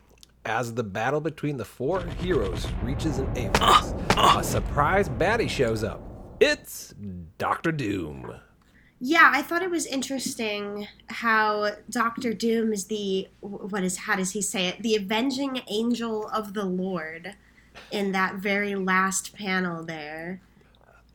As 0.45 0.75
the 0.75 0.83
battle 0.83 1.21
between 1.21 1.57
the 1.57 1.65
four 1.65 2.05
heroes 2.19 2.67
reaches 2.83 3.17
an 3.17 3.35
apex, 3.35 3.93
a 4.15 4.43
surprise 4.43 5.09
baddie 5.09 5.49
shows 5.49 5.83
up. 5.83 6.01
It's 6.39 6.93
Doctor 7.39 7.71
Doom. 7.71 8.35
Yeah, 8.99 9.31
I 9.33 9.41
thought 9.41 9.63
it 9.63 9.71
was 9.71 9.87
interesting 9.87 10.87
how 11.07 11.71
Doctor 11.89 12.31
Doom 12.33 12.73
is 12.73 12.85
the 12.85 13.27
what 13.41 13.83
is 13.83 13.97
how 13.97 14.15
does 14.15 14.31
he 14.31 14.41
say 14.41 14.67
it? 14.67 14.81
The 14.83 14.95
avenging 14.95 15.61
angel 15.67 16.27
of 16.29 16.53
the 16.53 16.63
Lord 16.65 17.35
in 17.91 18.11
that 18.11 18.35
very 18.35 18.75
last 18.75 19.35
panel 19.35 19.83
there. 19.83 20.41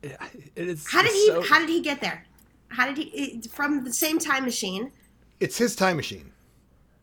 It 0.02 0.16
is 0.56 0.88
How 0.90 1.02
did 1.02 1.12
he 1.12 1.26
so- 1.28 1.42
how 1.42 1.60
did 1.60 1.68
he 1.68 1.80
get 1.80 2.00
there? 2.00 2.26
How 2.68 2.86
did 2.92 2.98
he 2.98 3.42
from 3.50 3.84
the 3.84 3.92
same 3.92 4.18
time 4.18 4.44
machine? 4.44 4.90
It's 5.38 5.56
his 5.58 5.76
time 5.76 5.96
machine. 5.96 6.32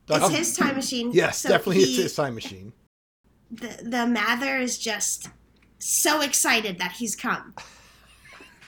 It's 0.09 0.19
Doc- 0.19 0.31
his 0.31 0.55
time 0.55 0.75
machine. 0.75 1.11
Yes, 1.13 1.39
so 1.39 1.49
definitely 1.49 1.83
it's 1.83 1.97
his 1.97 2.15
time 2.15 2.35
machine. 2.35 2.73
The, 3.51 3.79
the 3.83 4.05
Mather 4.07 4.57
is 4.57 4.77
just 4.77 5.29
so 5.79 6.21
excited 6.21 6.79
that 6.79 6.93
he's 6.93 7.15
come. 7.15 7.53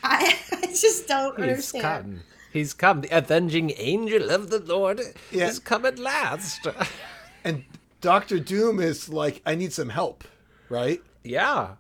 I, 0.03 0.37
I 0.51 0.67
just 0.67 1.07
don't 1.07 1.35
He's 1.37 1.43
understand. 1.49 1.83
come. 1.83 2.19
He's 2.51 2.73
come. 2.73 3.01
The 3.01 3.09
avenging 3.17 3.71
angel 3.77 4.29
of 4.31 4.49
the 4.49 4.59
Lord 4.59 5.01
Yeah. 5.31 5.45
has 5.45 5.59
come 5.59 5.85
at 5.85 5.99
last. 5.99 6.67
And 7.45 7.63
Doctor 8.01 8.37
Doom 8.37 8.81
is 8.81 9.07
like, 9.07 9.41
I 9.45 9.55
need 9.55 9.71
some 9.71 9.87
help, 9.89 10.25
right? 10.69 11.01
yeah. 11.23 11.75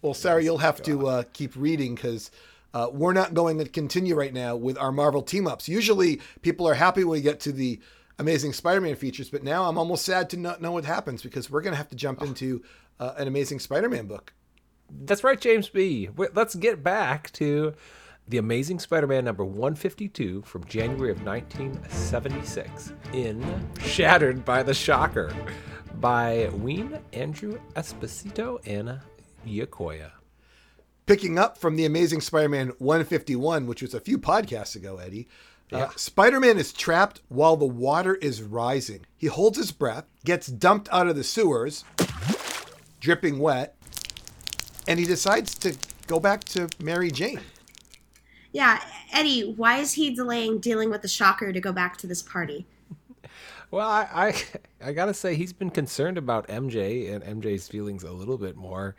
Well, 0.00 0.14
Sarah, 0.14 0.42
you'll 0.42 0.56
have 0.58 0.82
to 0.84 1.06
uh, 1.08 1.22
keep 1.34 1.54
reading 1.54 1.94
because 1.94 2.30
uh, 2.72 2.88
we're 2.90 3.12
not 3.12 3.34
going 3.34 3.58
to 3.58 3.66
continue 3.68 4.14
right 4.14 4.32
now 4.32 4.56
with 4.56 4.78
our 4.78 4.90
Marvel 4.90 5.20
team 5.20 5.46
ups. 5.46 5.68
Usually, 5.68 6.22
people 6.40 6.66
are 6.66 6.72
happy 6.72 7.04
when 7.04 7.18
we 7.18 7.20
get 7.20 7.38
to 7.40 7.52
the 7.52 7.78
Amazing 8.18 8.52
Spider-Man 8.52 8.96
features, 8.96 9.30
but 9.30 9.44
now 9.44 9.68
I'm 9.68 9.78
almost 9.78 10.04
sad 10.04 10.28
to 10.30 10.36
not 10.36 10.60
know 10.60 10.72
what 10.72 10.84
happens 10.84 11.22
because 11.22 11.50
we're 11.50 11.60
going 11.60 11.72
to 11.72 11.78
have 11.78 11.88
to 11.90 11.96
jump 11.96 12.20
into 12.22 12.62
uh, 12.98 13.14
an 13.16 13.28
Amazing 13.28 13.60
Spider-Man 13.60 14.06
book. 14.06 14.32
That's 14.90 15.22
right, 15.22 15.40
James 15.40 15.68
B. 15.68 16.08
Let's 16.16 16.54
get 16.54 16.82
back 16.82 17.30
to 17.32 17.74
The 18.26 18.38
Amazing 18.38 18.78
Spider 18.78 19.06
Man 19.06 19.24
number 19.24 19.44
152 19.44 20.42
from 20.42 20.64
January 20.64 21.10
of 21.10 21.22
1976 21.24 22.92
in 23.12 23.44
Shattered 23.80 24.44
by 24.44 24.62
the 24.62 24.74
Shocker 24.74 25.34
by 25.96 26.48
Wein, 26.54 26.98
Andru 27.12 27.60
Esposito, 27.74 28.58
and 28.66 29.00
Giacoia. 29.46 30.12
Picking 31.06 31.38
up 31.38 31.58
from 31.58 31.76
the 31.76 31.84
Amazing 31.84 32.20
Spider-Man 32.20 32.72
151, 32.78 33.66
which 33.66 33.82
was 33.82 33.94
a 33.94 34.00
few 34.00 34.18
podcasts 34.18 34.76
ago, 34.76 34.98
Eddie. 34.98 35.28
Uh, 35.70 35.88
Spider-Man 35.96 36.56
is 36.56 36.72
trapped 36.72 37.20
while 37.28 37.56
the 37.56 37.66
water 37.66 38.14
is 38.16 38.42
rising. 38.42 39.04
He 39.16 39.26
holds 39.26 39.58
his 39.58 39.70
breath, 39.72 40.06
gets 40.24 40.46
dumped 40.46 40.88
out 40.90 41.08
of 41.08 41.16
the 41.16 41.24
sewers, 41.24 41.84
dripping 43.00 43.38
wet, 43.38 43.76
and 44.86 44.98
he 44.98 45.04
decides 45.04 45.54
to 45.56 45.76
go 46.06 46.18
back 46.18 46.44
to 46.44 46.68
Mary 46.80 47.10
Jane. 47.10 47.40
Yeah, 48.52 48.82
Eddie, 49.12 49.52
why 49.56 49.78
is 49.78 49.92
he 49.92 50.14
delaying 50.14 50.58
dealing 50.58 50.90
with 50.90 51.02
the 51.02 51.08
shocker 51.08 51.52
to 51.52 51.60
go 51.60 51.72
back 51.72 51.96
to 51.98 52.06
this 52.06 52.22
party? 52.22 52.66
Well, 53.70 53.86
I, 53.86 54.08
I 54.80 54.88
I 54.88 54.92
gotta 54.94 55.12
say 55.12 55.34
he's 55.34 55.52
been 55.52 55.68
concerned 55.68 56.16
about 56.16 56.48
MJ 56.48 57.12
and 57.12 57.42
MJ's 57.42 57.68
feelings 57.68 58.02
a 58.02 58.10
little 58.10 58.38
bit 58.38 58.56
more, 58.56 58.96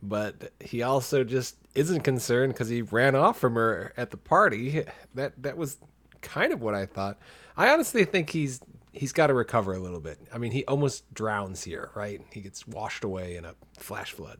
but 0.00 0.52
he 0.60 0.82
also 0.84 1.24
just 1.24 1.56
isn't 1.74 2.02
concerned 2.02 2.52
because 2.52 2.68
he 2.68 2.80
ran 2.82 3.16
off 3.16 3.40
from 3.40 3.56
her 3.56 3.92
at 3.96 4.12
the 4.12 4.16
party. 4.16 4.84
That 5.14 5.42
that 5.42 5.56
was 5.56 5.78
kind 6.24 6.52
of 6.52 6.62
what 6.62 6.74
I 6.74 6.86
thought. 6.86 7.18
I 7.56 7.68
honestly 7.68 8.04
think 8.04 8.30
he's 8.30 8.60
he's 8.92 9.12
got 9.12 9.28
to 9.28 9.34
recover 9.34 9.74
a 9.74 9.78
little 9.78 10.00
bit. 10.00 10.18
I 10.32 10.38
mean, 10.38 10.52
he 10.52 10.64
almost 10.64 11.12
drowns 11.14 11.62
here, 11.62 11.90
right? 11.94 12.20
He 12.32 12.40
gets 12.40 12.66
washed 12.66 13.04
away 13.04 13.36
in 13.36 13.44
a 13.44 13.54
flash 13.78 14.12
flood. 14.12 14.38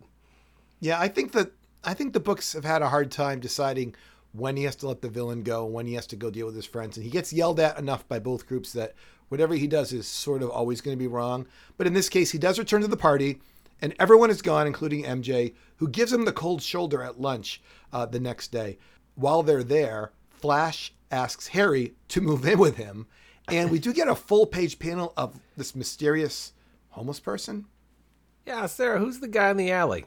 Yeah, 0.80 1.00
I 1.00 1.08
think 1.08 1.32
that 1.32 1.52
I 1.84 1.94
think 1.94 2.12
the 2.12 2.20
books 2.20 2.52
have 2.54 2.64
had 2.64 2.82
a 2.82 2.88
hard 2.88 3.10
time 3.10 3.40
deciding 3.40 3.94
when 4.32 4.56
he 4.56 4.64
has 4.64 4.74
to 4.76 4.88
let 4.88 5.00
the 5.00 5.08
villain 5.08 5.42
go, 5.42 5.64
when 5.64 5.86
he 5.86 5.94
has 5.94 6.06
to 6.08 6.16
go 6.16 6.30
deal 6.30 6.46
with 6.46 6.56
his 6.56 6.66
friends, 6.66 6.96
and 6.96 7.04
he 7.04 7.10
gets 7.10 7.32
yelled 7.32 7.60
at 7.60 7.78
enough 7.78 8.08
by 8.08 8.18
both 8.18 8.48
groups 8.48 8.72
that 8.72 8.94
whatever 9.28 9.54
he 9.54 9.68
does 9.68 9.92
is 9.92 10.08
sort 10.08 10.42
of 10.42 10.50
always 10.50 10.80
going 10.80 10.96
to 10.96 11.02
be 11.02 11.06
wrong. 11.06 11.46
But 11.76 11.86
in 11.86 11.94
this 11.94 12.08
case, 12.08 12.32
he 12.32 12.38
does 12.38 12.58
return 12.58 12.80
to 12.80 12.88
the 12.88 12.96
party, 12.96 13.40
and 13.80 13.94
everyone 13.98 14.30
is 14.30 14.42
gone, 14.42 14.66
including 14.66 15.04
MJ, 15.04 15.54
who 15.76 15.88
gives 15.88 16.12
him 16.12 16.24
the 16.24 16.32
cold 16.32 16.62
shoulder 16.62 17.02
at 17.02 17.20
lunch 17.20 17.62
uh, 17.92 18.06
the 18.06 18.18
next 18.18 18.48
day. 18.48 18.78
While 19.14 19.44
they're 19.44 19.62
there, 19.62 20.10
Flash 20.44 20.92
asks 21.14 21.48
Harry 21.48 21.94
to 22.08 22.20
move 22.20 22.44
in 22.44 22.58
with 22.58 22.76
him, 22.76 23.06
and 23.48 23.70
we 23.70 23.78
do 23.78 23.92
get 23.92 24.08
a 24.08 24.14
full 24.14 24.46
page 24.46 24.78
panel 24.78 25.12
of 25.16 25.38
this 25.56 25.74
mysterious 25.74 26.52
homeless 26.90 27.20
person. 27.20 27.66
Yeah, 28.46 28.66
Sarah, 28.66 28.98
who's 28.98 29.20
the 29.20 29.28
guy 29.28 29.50
in 29.50 29.56
the 29.56 29.70
alley? 29.70 30.04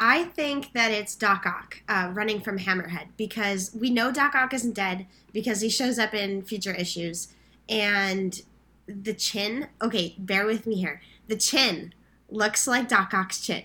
I 0.00 0.24
think 0.24 0.72
that 0.72 0.90
it's 0.90 1.14
Doc 1.14 1.44
Ock 1.46 1.82
uh, 1.88 2.10
running 2.12 2.40
from 2.40 2.58
Hammerhead 2.58 3.08
because 3.16 3.70
we 3.78 3.90
know 3.90 4.10
Doc 4.10 4.34
Ock 4.34 4.54
isn't 4.54 4.74
dead 4.74 5.06
because 5.32 5.60
he 5.60 5.68
shows 5.68 5.98
up 5.98 6.14
in 6.14 6.42
future 6.42 6.72
issues. 6.72 7.28
And 7.68 8.40
the 8.86 9.14
chin, 9.14 9.68
okay, 9.80 10.16
bear 10.18 10.46
with 10.46 10.66
me 10.66 10.76
here. 10.76 11.00
The 11.28 11.36
chin 11.36 11.94
looks 12.30 12.66
like 12.66 12.88
Doc 12.88 13.14
Ock's 13.14 13.40
chin 13.40 13.64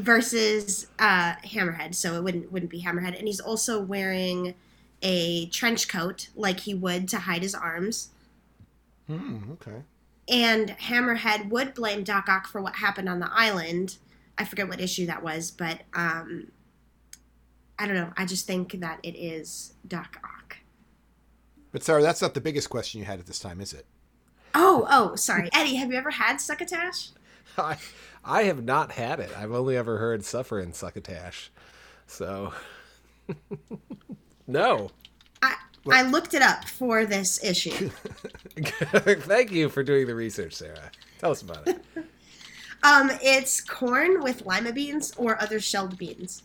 versus 0.00 0.86
uh, 0.98 1.34
Hammerhead, 1.44 1.94
so 1.94 2.14
it 2.14 2.24
wouldn't 2.24 2.50
wouldn't 2.50 2.70
be 2.70 2.82
Hammerhead. 2.82 3.18
And 3.18 3.26
he's 3.26 3.40
also 3.40 3.80
wearing 3.80 4.54
a 5.02 5.46
trench 5.46 5.88
coat 5.88 6.28
like 6.34 6.60
he 6.60 6.74
would 6.74 7.08
to 7.08 7.18
hide 7.18 7.42
his 7.42 7.54
arms. 7.54 8.10
Hmm, 9.06 9.52
okay. 9.52 9.82
And 10.28 10.70
Hammerhead 10.78 11.48
would 11.50 11.74
blame 11.74 12.04
Doc 12.04 12.28
Ock 12.28 12.46
for 12.46 12.60
what 12.60 12.76
happened 12.76 13.08
on 13.08 13.20
the 13.20 13.30
island. 13.32 13.96
I 14.38 14.44
forget 14.44 14.68
what 14.68 14.80
issue 14.80 15.06
that 15.06 15.22
was, 15.22 15.50
but 15.50 15.80
um, 15.94 16.52
I 17.78 17.86
don't 17.86 17.96
know. 17.96 18.12
I 18.16 18.26
just 18.26 18.46
think 18.46 18.72
that 18.80 19.00
it 19.02 19.16
is 19.16 19.74
Doc 19.86 20.18
Ock. 20.22 20.58
But 21.72 21.82
Sarah, 21.82 22.02
that's 22.02 22.22
not 22.22 22.34
the 22.34 22.40
biggest 22.40 22.70
question 22.70 23.00
you 23.00 23.06
had 23.06 23.18
at 23.18 23.26
this 23.26 23.38
time, 23.38 23.60
is 23.60 23.72
it? 23.72 23.86
Oh, 24.54 24.86
oh, 24.90 25.14
sorry. 25.14 25.48
Eddie, 25.52 25.76
have 25.76 25.90
you 25.90 25.98
ever 25.98 26.10
had 26.10 26.40
succotash? 26.40 27.10
I 27.58 27.76
I 28.24 28.42
have 28.44 28.64
not 28.64 28.92
had 28.92 29.20
it. 29.20 29.30
I've 29.36 29.52
only 29.52 29.76
ever 29.76 29.98
heard 29.98 30.24
suffer 30.24 30.60
in 30.60 30.72
succotash. 30.72 31.50
So 32.06 32.52
no. 34.46 34.90
I, 35.42 35.54
I 35.90 36.02
looked 36.02 36.34
it 36.34 36.42
up 36.42 36.66
for 36.66 37.06
this 37.06 37.42
issue. 37.42 37.90
Thank 38.58 39.50
you 39.50 39.68
for 39.68 39.82
doing 39.82 40.06
the 40.06 40.14
research, 40.14 40.54
Sarah. 40.54 40.90
Tell 41.18 41.30
us 41.30 41.42
about 41.42 41.66
it. 41.66 41.82
Um, 42.82 43.10
it's 43.22 43.60
corn 43.60 44.22
with 44.22 44.44
lima 44.46 44.72
beans 44.72 45.12
or 45.16 45.40
other 45.40 45.60
shelled 45.60 45.98
beans. 45.98 46.42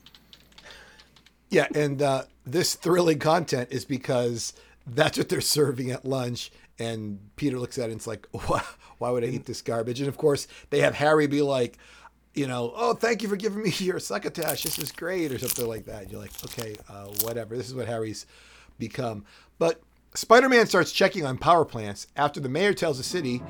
Yeah, 1.49 1.67
and 1.73 2.01
uh, 2.01 2.23
this 2.45 2.75
thrilling 2.75 3.19
content 3.19 3.69
is 3.71 3.85
because 3.85 4.53
that's 4.85 5.17
what 5.17 5.29
they're 5.29 5.41
serving 5.41 5.91
at 5.91 6.05
lunch. 6.05 6.51
And 6.77 7.19
Peter 7.35 7.57
looks 7.59 7.77
at 7.77 7.83
it 7.89 7.91
and 7.91 7.99
it's 7.99 8.07
like, 8.07 8.27
why, 8.31 8.61
why 8.97 9.09
would 9.09 9.23
I 9.23 9.27
eat 9.27 9.45
this 9.45 9.61
garbage? 9.61 9.99
And 9.99 10.09
of 10.09 10.17
course, 10.17 10.47
they 10.69 10.81
have 10.81 10.95
Harry 10.95 11.27
be 11.27 11.41
like, 11.41 11.77
you 12.33 12.47
know, 12.47 12.73
oh, 12.75 12.93
thank 12.93 13.23
you 13.23 13.29
for 13.29 13.37
giving 13.37 13.63
me 13.63 13.69
your 13.77 13.99
succotash. 13.99 14.63
This 14.63 14.77
is 14.77 14.91
great, 14.91 15.31
or 15.31 15.39
something 15.39 15.67
like 15.67 15.85
that. 15.85 16.11
You're 16.11 16.21
like, 16.21 16.31
okay, 16.43 16.75
uh, 16.89 17.05
whatever. 17.21 17.55
This 17.55 17.67
is 17.67 17.75
what 17.75 17.87
Harry's 17.87 18.25
become. 18.77 19.25
But 19.57 19.81
Spider 20.13 20.49
Man 20.49 20.67
starts 20.67 20.91
checking 20.91 21.25
on 21.25 21.37
power 21.37 21.65
plants 21.65 22.07
after 22.15 22.39
the 22.39 22.49
mayor 22.49 22.73
tells 22.73 22.97
the 22.97 23.03
city 23.03 23.41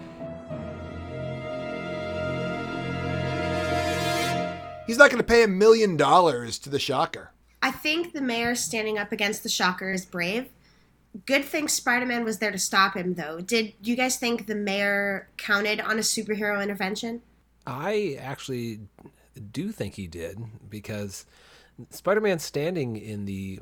he's 4.87 4.97
not 4.97 5.09
going 5.09 5.21
to 5.21 5.23
pay 5.23 5.43
a 5.43 5.47
million 5.47 5.97
dollars 5.97 6.57
to 6.59 6.69
the 6.69 6.79
shocker. 6.79 7.31
I 7.61 7.71
think 7.71 8.13
the 8.13 8.21
mayor 8.21 8.55
standing 8.55 8.97
up 8.97 9.11
against 9.11 9.41
the 9.43 9.49
shocker 9.49 9.91
is 9.91 10.05
brave 10.05 10.49
good 11.25 11.45
thing 11.45 11.67
Spider-Man 11.67 12.23
was 12.23 12.39
there 12.39 12.51
to 12.51 12.57
stop 12.57 12.95
him, 12.95 13.15
though. 13.15 13.39
Did 13.39 13.73
you 13.81 13.95
guys 13.95 14.17
think 14.17 14.47
the 14.47 14.55
mayor 14.55 15.29
counted 15.37 15.79
on 15.79 15.97
a 15.97 16.01
superhero 16.01 16.61
intervention? 16.61 17.21
I 17.65 18.17
actually 18.19 18.81
do 19.51 19.71
think 19.71 19.95
he 19.95 20.07
did 20.07 20.39
because 20.69 21.25
Spider-Man 21.89 22.39
standing 22.39 22.95
in 22.97 23.25
the 23.25 23.59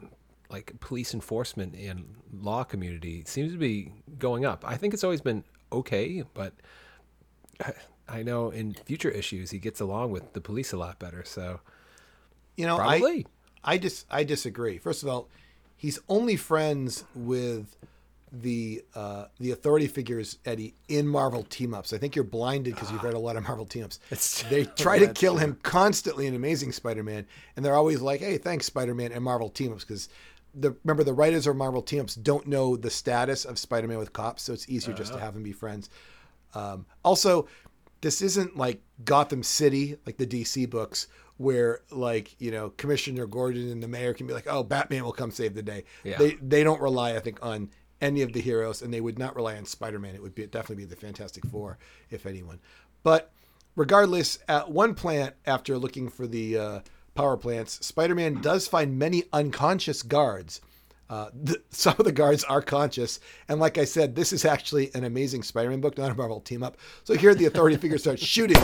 like 0.49 0.79
police 0.79 1.13
enforcement 1.13 1.75
and 1.75 2.15
law 2.31 2.63
community 2.63 3.23
seems 3.25 3.51
to 3.51 3.57
be 3.57 3.91
going 4.19 4.45
up. 4.45 4.63
I 4.67 4.77
think 4.77 4.93
it's 4.93 5.03
always 5.03 5.21
been 5.21 5.43
okay, 5.71 6.23
but 6.33 6.53
I 8.07 8.21
know 8.21 8.49
in 8.49 8.73
future 8.73 9.09
issues 9.09 9.51
he 9.51 9.59
gets 9.59 9.79
along 9.79 10.11
with 10.11 10.33
the 10.33 10.41
police 10.41 10.73
a 10.73 10.77
lot 10.77 10.99
better. 10.99 11.23
So 11.25 11.61
You 12.55 12.67
know, 12.67 12.77
probably. 12.77 13.25
I 13.63 13.73
I 13.73 13.77
dis 13.77 14.05
I 14.11 14.23
disagree. 14.23 14.77
First 14.77 15.03
of 15.03 15.09
all, 15.09 15.29
he's 15.83 15.99
only 16.07 16.37
friends 16.37 17.03
with 17.13 17.75
the 18.31 18.83
uh, 18.95 19.25
the 19.39 19.51
authority 19.51 19.85
figures 19.85 20.39
Eddie 20.45 20.73
in 20.87 21.05
Marvel 21.05 21.43
team 21.43 21.73
ups. 21.73 21.91
I 21.91 21.97
think 21.97 22.15
you're 22.15 22.23
blinded 22.23 22.73
because 22.73 22.89
you've 22.89 23.03
read 23.03 23.13
a 23.13 23.19
lot 23.19 23.35
of 23.35 23.43
Marvel 23.43 23.65
team 23.65 23.83
ups. 23.83 23.99
They 24.49 24.63
try 24.63 24.97
to 24.97 25.11
kill 25.13 25.37
him 25.37 25.59
constantly 25.61 26.25
in 26.25 26.35
Amazing 26.35 26.71
Spider-Man, 26.71 27.27
and 27.55 27.65
they're 27.65 27.75
always 27.75 28.01
like, 28.01 28.21
"Hey, 28.21 28.37
thanks 28.37 28.65
Spider-Man" 28.65 29.11
and 29.11 29.23
Marvel 29.23 29.49
team 29.49 29.73
ups 29.73 29.83
because 29.83 30.07
the 30.55 30.73
remember 30.85 31.03
the 31.03 31.13
writers 31.13 31.45
of 31.47 31.57
Marvel 31.57 31.81
team 31.81 31.99
ups 31.99 32.15
don't 32.15 32.47
know 32.47 32.77
the 32.77 32.89
status 32.89 33.43
of 33.43 33.59
Spider-Man 33.59 33.97
with 33.97 34.13
cops, 34.13 34.43
so 34.43 34.53
it's 34.53 34.69
easier 34.69 34.95
just 34.95 35.11
to 35.11 35.19
have 35.19 35.33
them 35.33 35.43
be 35.43 35.51
friends. 35.51 35.89
Um, 36.55 36.85
also, 37.03 37.49
this 37.99 38.21
isn't 38.21 38.55
like 38.55 38.81
Gotham 39.03 39.43
City, 39.43 39.97
like 40.05 40.15
the 40.17 40.27
DC 40.27 40.69
books, 40.69 41.07
where 41.37 41.81
like 41.91 42.39
you 42.39 42.51
know 42.51 42.69
Commissioner 42.71 43.25
Gordon 43.25 43.69
and 43.69 43.81
the 43.81 43.87
mayor 43.87 44.13
can 44.13 44.27
be 44.27 44.33
like, 44.33 44.47
"Oh, 44.47 44.63
Batman 44.63 45.03
will 45.03 45.13
come 45.13 45.31
save 45.31 45.55
the 45.55 45.63
day." 45.63 45.83
Yeah. 46.03 46.17
They 46.17 46.37
they 46.41 46.63
don't 46.63 46.81
rely, 46.81 47.15
I 47.15 47.19
think, 47.19 47.39
on 47.41 47.69
any 48.01 48.21
of 48.21 48.33
the 48.33 48.41
heroes, 48.41 48.81
and 48.81 48.93
they 48.93 49.01
would 49.01 49.17
not 49.17 49.35
rely 49.35 49.55
on 49.55 49.65
Spider-Man. 49.65 50.13
It 50.13 50.21
would 50.21 50.35
be 50.35 50.45
definitely 50.45 50.83
be 50.83 50.89
the 50.89 50.95
Fantastic 50.95 51.45
Four, 51.45 51.77
if 52.09 52.25
anyone. 52.25 52.59
But 53.01 53.31
regardless, 53.75 54.39
at 54.47 54.69
one 54.69 54.93
plant, 54.93 55.35
after 55.45 55.77
looking 55.77 56.09
for 56.09 56.27
the 56.27 56.57
uh, 56.57 56.79
power 57.15 57.37
plants, 57.37 57.85
Spider-Man 57.85 58.41
does 58.41 58.67
find 58.67 58.99
many 58.99 59.23
unconscious 59.31 60.03
guards. 60.03 60.61
Uh, 61.09 61.29
th- 61.45 61.59
some 61.69 61.95
of 61.97 62.05
the 62.05 62.11
guards 62.11 62.43
are 62.43 62.61
conscious, 62.61 63.19
and 63.47 63.59
like 63.59 63.77
I 63.77 63.85
said, 63.85 64.15
this 64.15 64.33
is 64.33 64.45
actually 64.45 64.91
an 64.93 65.05
amazing 65.05 65.43
Spider-Man 65.43 65.81
book, 65.81 65.97
not 65.97 66.11
a 66.11 66.15
Marvel 66.15 66.41
team 66.41 66.61
up. 66.61 66.77
So 67.05 67.15
here, 67.15 67.33
the 67.33 67.45
Authority 67.45 67.77
figures 67.77 68.01
start 68.01 68.19
shooting 68.19 68.61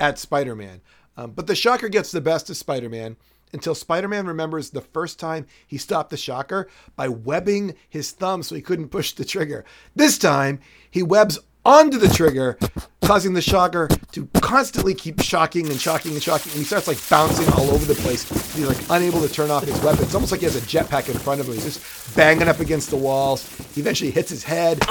at 0.00 0.18
Spider-Man, 0.18 0.80
um, 1.20 1.32
but 1.32 1.46
the 1.46 1.54
Shocker 1.54 1.88
gets 1.88 2.10
the 2.10 2.20
best 2.20 2.48
of 2.48 2.56
Spider-Man 2.56 3.16
until 3.52 3.74
Spider-Man 3.74 4.26
remembers 4.26 4.70
the 4.70 4.80
first 4.80 5.18
time 5.18 5.46
he 5.66 5.76
stopped 5.76 6.08
the 6.08 6.16
Shocker 6.16 6.68
by 6.96 7.08
webbing 7.08 7.74
his 7.90 8.12
thumb 8.12 8.42
so 8.42 8.54
he 8.54 8.62
couldn't 8.62 8.88
push 8.88 9.12
the 9.12 9.24
trigger. 9.24 9.64
This 9.94 10.16
time, 10.16 10.60
he 10.90 11.02
webs 11.02 11.38
onto 11.62 11.98
the 11.98 12.08
trigger, 12.08 12.58
causing 13.02 13.34
the 13.34 13.42
Shocker 13.42 13.86
to 14.12 14.26
constantly 14.40 14.94
keep 14.94 15.20
shocking 15.20 15.68
and 15.68 15.78
shocking 15.78 16.12
and 16.12 16.22
shocking, 16.22 16.52
and 16.52 16.58
he 16.58 16.64
starts 16.64 16.88
like 16.88 16.96
bouncing 17.10 17.52
all 17.52 17.68
over 17.70 17.84
the 17.84 18.00
place. 18.00 18.26
He's 18.54 18.66
like 18.66 18.82
unable 18.88 19.20
to 19.20 19.30
turn 19.30 19.50
off 19.50 19.64
his 19.64 19.78
weapon. 19.82 20.04
It's 20.04 20.14
almost 20.14 20.32
like 20.32 20.40
he 20.40 20.46
has 20.46 20.56
a 20.56 20.60
jetpack 20.60 21.10
in 21.10 21.18
front 21.18 21.40
of 21.40 21.48
him. 21.48 21.54
He's 21.54 21.64
just 21.64 22.16
banging 22.16 22.48
up 22.48 22.60
against 22.60 22.88
the 22.88 22.96
walls. 22.96 23.46
He 23.74 23.82
eventually 23.82 24.10
hits 24.10 24.30
his 24.30 24.42
head 24.42 24.82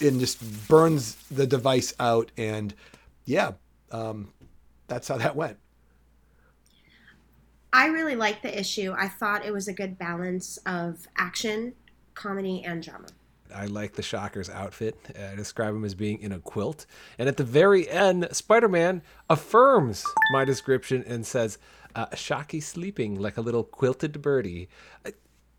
and 0.00 0.18
just 0.18 0.66
burns 0.66 1.14
the 1.30 1.46
device 1.46 1.94
out. 2.00 2.32
And 2.36 2.74
yeah, 3.24 3.52
um, 3.92 4.32
that's 4.88 5.06
how 5.06 5.18
that 5.18 5.36
went. 5.36 5.58
I 7.76 7.86
really 7.88 8.16
liked 8.16 8.42
the 8.42 8.58
issue. 8.58 8.94
I 8.96 9.06
thought 9.06 9.44
it 9.44 9.52
was 9.52 9.68
a 9.68 9.72
good 9.72 9.98
balance 9.98 10.58
of 10.64 11.06
action, 11.18 11.74
comedy, 12.14 12.64
and 12.64 12.82
drama. 12.82 13.08
I 13.54 13.66
like 13.66 13.92
the 13.92 14.02
Shocker's 14.02 14.48
outfit. 14.48 14.96
I 15.14 15.34
describe 15.36 15.74
him 15.74 15.84
as 15.84 15.94
being 15.94 16.20
in 16.22 16.32
a 16.32 16.38
quilt. 16.38 16.86
And 17.18 17.28
at 17.28 17.36
the 17.36 17.44
very 17.44 17.86
end, 17.88 18.28
Spider 18.32 18.68
Man 18.68 19.02
affirms 19.28 20.04
my 20.32 20.46
description 20.46 21.04
and 21.06 21.26
says, 21.26 21.58
uh, 21.94 22.06
Shocky 22.14 22.60
sleeping 22.60 23.20
like 23.20 23.36
a 23.36 23.42
little 23.42 23.62
quilted 23.62 24.22
birdie. 24.22 24.68
Uh, 25.04 25.10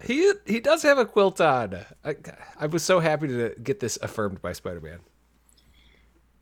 He, 0.03 0.31
he 0.45 0.59
does 0.59 0.81
have 0.83 0.97
a 0.97 1.05
quilt 1.05 1.39
on. 1.39 1.85
I, 2.03 2.15
I 2.59 2.65
was 2.65 2.83
so 2.83 2.99
happy 2.99 3.27
to 3.27 3.53
get 3.61 3.79
this 3.79 3.97
affirmed 4.01 4.41
by 4.41 4.53
Spider 4.53 4.81
Man. 4.81 4.99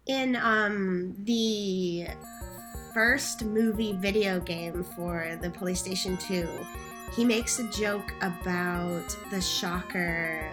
In 0.08 0.36
um, 0.36 1.16
the 1.20 2.08
first 2.96 3.44
movie 3.44 3.92
video 3.92 4.40
game 4.40 4.82
for 4.82 5.38
the 5.42 5.50
PlayStation 5.50 6.18
2, 6.30 6.48
he 7.14 7.26
makes 7.26 7.60
a 7.60 7.68
joke 7.68 8.14
about 8.22 9.06
the 9.30 9.42
Shocker 9.42 10.50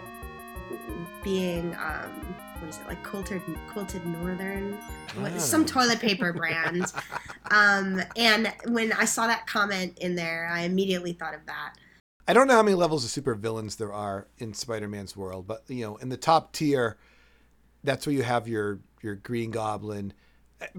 being 1.23 1.73
um, 1.75 2.35
what 2.59 2.67
is 2.67 2.79
it 2.79 2.87
like 2.87 3.01
quilted 3.01 3.41
quilted 3.69 4.05
northern? 4.05 4.73
What, 5.15 5.39
some 5.39 5.65
toilet 5.65 6.01
paper 6.01 6.33
brand. 6.33 6.91
Um, 7.51 8.01
and 8.15 8.51
when 8.69 8.93
i 8.93 9.05
saw 9.05 9.27
that 9.27 9.45
comment 9.45 9.99
in 9.99 10.15
there 10.15 10.49
i 10.51 10.61
immediately 10.61 11.11
thought 11.11 11.35
of 11.35 11.45
that. 11.45 11.75
I 12.27 12.33
don't 12.33 12.47
know 12.47 12.55
how 12.55 12.63
many 12.63 12.73
levels 12.73 13.03
of 13.03 13.11
super 13.11 13.35
villains 13.35 13.75
there 13.75 13.93
are 13.93 14.27
in 14.39 14.53
Spider-Man's 14.53 15.15
world, 15.15 15.45
but 15.45 15.63
you 15.67 15.83
know, 15.85 15.97
in 15.97 16.09
the 16.09 16.17
top 16.17 16.53
tier, 16.53 16.97
that's 17.83 18.07
where 18.07 18.15
you 18.15 18.23
have 18.23 18.47
your 18.47 18.79
your 19.01 19.15
Green 19.15 19.51
Goblin. 19.51 20.13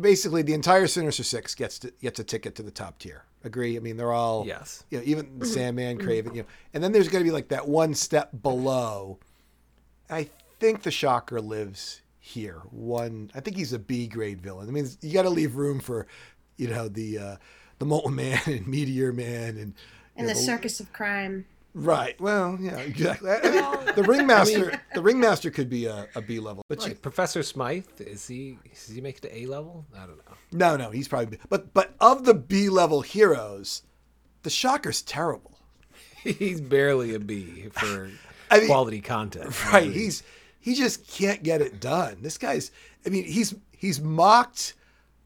Basically, 0.00 0.42
the 0.42 0.54
entire 0.54 0.86
Sinister 0.86 1.22
Six 1.22 1.54
gets 1.54 1.78
to, 1.80 1.92
gets 2.00 2.18
a 2.20 2.24
ticket 2.24 2.54
to 2.56 2.62
the 2.62 2.70
top 2.70 2.98
tier. 2.98 3.24
Agree? 3.44 3.76
I 3.76 3.80
mean, 3.80 3.96
they're 3.96 4.12
all 4.12 4.46
Yes. 4.46 4.84
You 4.90 4.98
know, 4.98 5.04
even 5.06 5.38
the 5.38 5.46
Sandman, 5.46 5.98
Kraven. 5.98 6.34
You 6.34 6.42
know, 6.42 6.48
and 6.72 6.82
then 6.82 6.92
there's 6.92 7.08
going 7.08 7.22
to 7.22 7.28
be 7.28 7.32
like 7.32 7.48
that 7.48 7.68
one 7.68 7.94
step 7.94 8.30
below. 8.42 9.18
I 10.08 10.28
think 10.60 10.82
the 10.82 10.90
Shocker 10.90 11.40
lives 11.40 12.00
here. 12.20 12.62
One, 12.70 13.30
I 13.34 13.40
think 13.40 13.56
he's 13.56 13.72
a 13.72 13.78
B 13.78 14.06
grade 14.06 14.40
villain. 14.40 14.68
I 14.68 14.72
mean, 14.72 14.88
you 15.02 15.12
got 15.12 15.22
to 15.22 15.30
leave 15.30 15.56
room 15.56 15.80
for, 15.80 16.06
you 16.56 16.68
know, 16.68 16.88
the 16.88 17.18
uh, 17.18 17.36
the 17.78 17.84
Molten 17.84 18.14
Man 18.14 18.40
and 18.46 18.66
Meteor 18.66 19.12
Man 19.12 19.56
and 19.56 19.74
and 20.16 20.28
you 20.28 20.28
know, 20.28 20.28
the 20.28 20.34
circus 20.34 20.80
of 20.80 20.92
crime 20.92 21.44
Right. 21.74 22.18
Well, 22.20 22.56
yeah, 22.60 22.78
exactly. 22.78 23.30
I 23.42 23.50
mean, 23.84 23.94
the 23.96 24.04
ringmaster, 24.04 24.80
the 24.94 25.02
ringmaster 25.02 25.50
could 25.50 25.68
be 25.68 25.86
a, 25.86 26.06
a 26.14 26.22
B 26.22 26.38
level, 26.38 26.64
but 26.68 26.86
you, 26.86 26.94
Professor 26.94 27.42
Smythe, 27.42 27.84
is 27.98 28.26
he 28.28 28.58
does 28.72 28.88
he 28.94 29.00
make 29.00 29.16
it 29.16 29.22
to 29.22 29.36
A 29.36 29.46
level? 29.46 29.84
I 29.96 30.06
don't 30.06 30.16
know. 30.18 30.34
no, 30.52 30.76
no, 30.76 30.90
he's 30.90 31.08
probably. 31.08 31.38
But 31.48 31.74
but 31.74 31.94
of 32.00 32.24
the 32.24 32.34
B 32.34 32.68
level 32.68 33.00
heroes, 33.02 33.82
the 34.44 34.50
Shocker's 34.50 35.02
terrible. 35.02 35.58
He's 36.22 36.60
barely 36.60 37.14
a 37.14 37.18
B 37.18 37.66
for 37.72 38.08
I 38.50 38.58
mean- 38.58 38.66
quality 38.68 39.00
content. 39.00 39.52
Right. 39.72 39.90
He's 39.92 40.22
he 40.60 40.74
just 40.74 41.06
can't 41.08 41.42
get 41.42 41.60
it 41.60 41.80
done. 41.80 42.18
This 42.22 42.38
guy's. 42.38 42.70
I 43.04 43.08
mean, 43.10 43.24
he's 43.24 43.54
he's 43.76 44.00
mocked. 44.00 44.74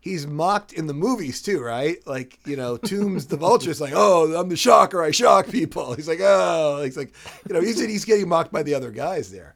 He's 0.08 0.26
mocked 0.26 0.72
in 0.72 0.86
the 0.86 0.94
movies 0.94 1.42
too, 1.42 1.60
right? 1.60 1.98
Like 2.06 2.38
you 2.46 2.56
know, 2.56 2.76
Toomes 2.78 3.28
the 3.28 3.36
Vulture's 3.36 3.80
like, 3.80 3.92
"Oh, 3.94 4.34
I'm 4.34 4.48
the 4.48 4.56
Shocker. 4.56 5.02
I 5.02 5.10
shock 5.10 5.48
people." 5.48 5.94
He's 5.94 6.08
like, 6.08 6.20
"Oh," 6.22 6.82
he's 6.82 6.96
like, 6.96 7.12
you 7.48 7.54
know, 7.54 7.60
he's 7.60 7.78
he's 7.80 8.04
getting 8.04 8.28
mocked 8.28 8.52
by 8.52 8.62
the 8.62 8.74
other 8.74 8.90
guys 8.90 9.30
there. 9.30 9.54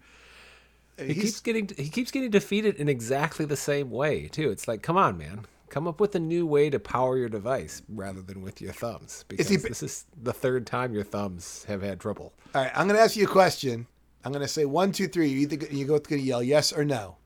He 0.99 1.15
keeps 1.15 1.41
getting 1.41 1.69
he 1.77 1.89
keeps 1.89 2.11
getting 2.11 2.31
defeated 2.31 2.77
in 2.77 2.89
exactly 2.89 3.45
the 3.47 3.57
same 3.57 3.91
way 3.91 4.29
too. 4.29 4.51
It's 4.51 4.69
like, 4.69 4.83
come 4.83 4.97
on, 4.97 5.17
man, 5.19 5.47
come 5.69 5.89
up 5.89 6.01
with 6.01 6.15
a 6.15 6.21
new 6.21 6.47
way 6.47 6.71
to 6.71 6.79
power 6.79 7.17
your 7.17 7.29
device 7.31 7.83
rather 7.89 8.21
than 8.23 8.43
with 8.43 8.61
your 8.61 8.73
thumbs. 8.73 9.25
Because 9.27 9.49
he- 9.49 9.57
this 9.57 9.83
is 9.83 10.05
the 10.23 10.33
third 10.33 10.67
time 10.67 10.93
your 10.95 11.03
thumbs 11.05 11.65
have 11.67 11.83
had 11.83 11.99
trouble. 11.99 12.33
All 12.55 12.63
right, 12.63 12.71
I'm 12.75 12.87
going 12.87 12.97
to 12.99 13.03
ask 13.03 13.17
you 13.17 13.25
a 13.25 13.29
question. 13.29 13.87
I'm 14.25 14.31
going 14.33 14.43
to 14.43 14.49
say 14.49 14.65
one, 14.67 14.93
two, 14.93 15.09
three. 15.09 15.29
You 15.29 15.39
either 15.41 15.67
you 15.75 15.85
go 15.87 15.99
going 15.99 16.21
to 16.21 16.27
yell 16.27 16.43
yes 16.43 16.73
or 16.73 16.85
no. 16.85 17.17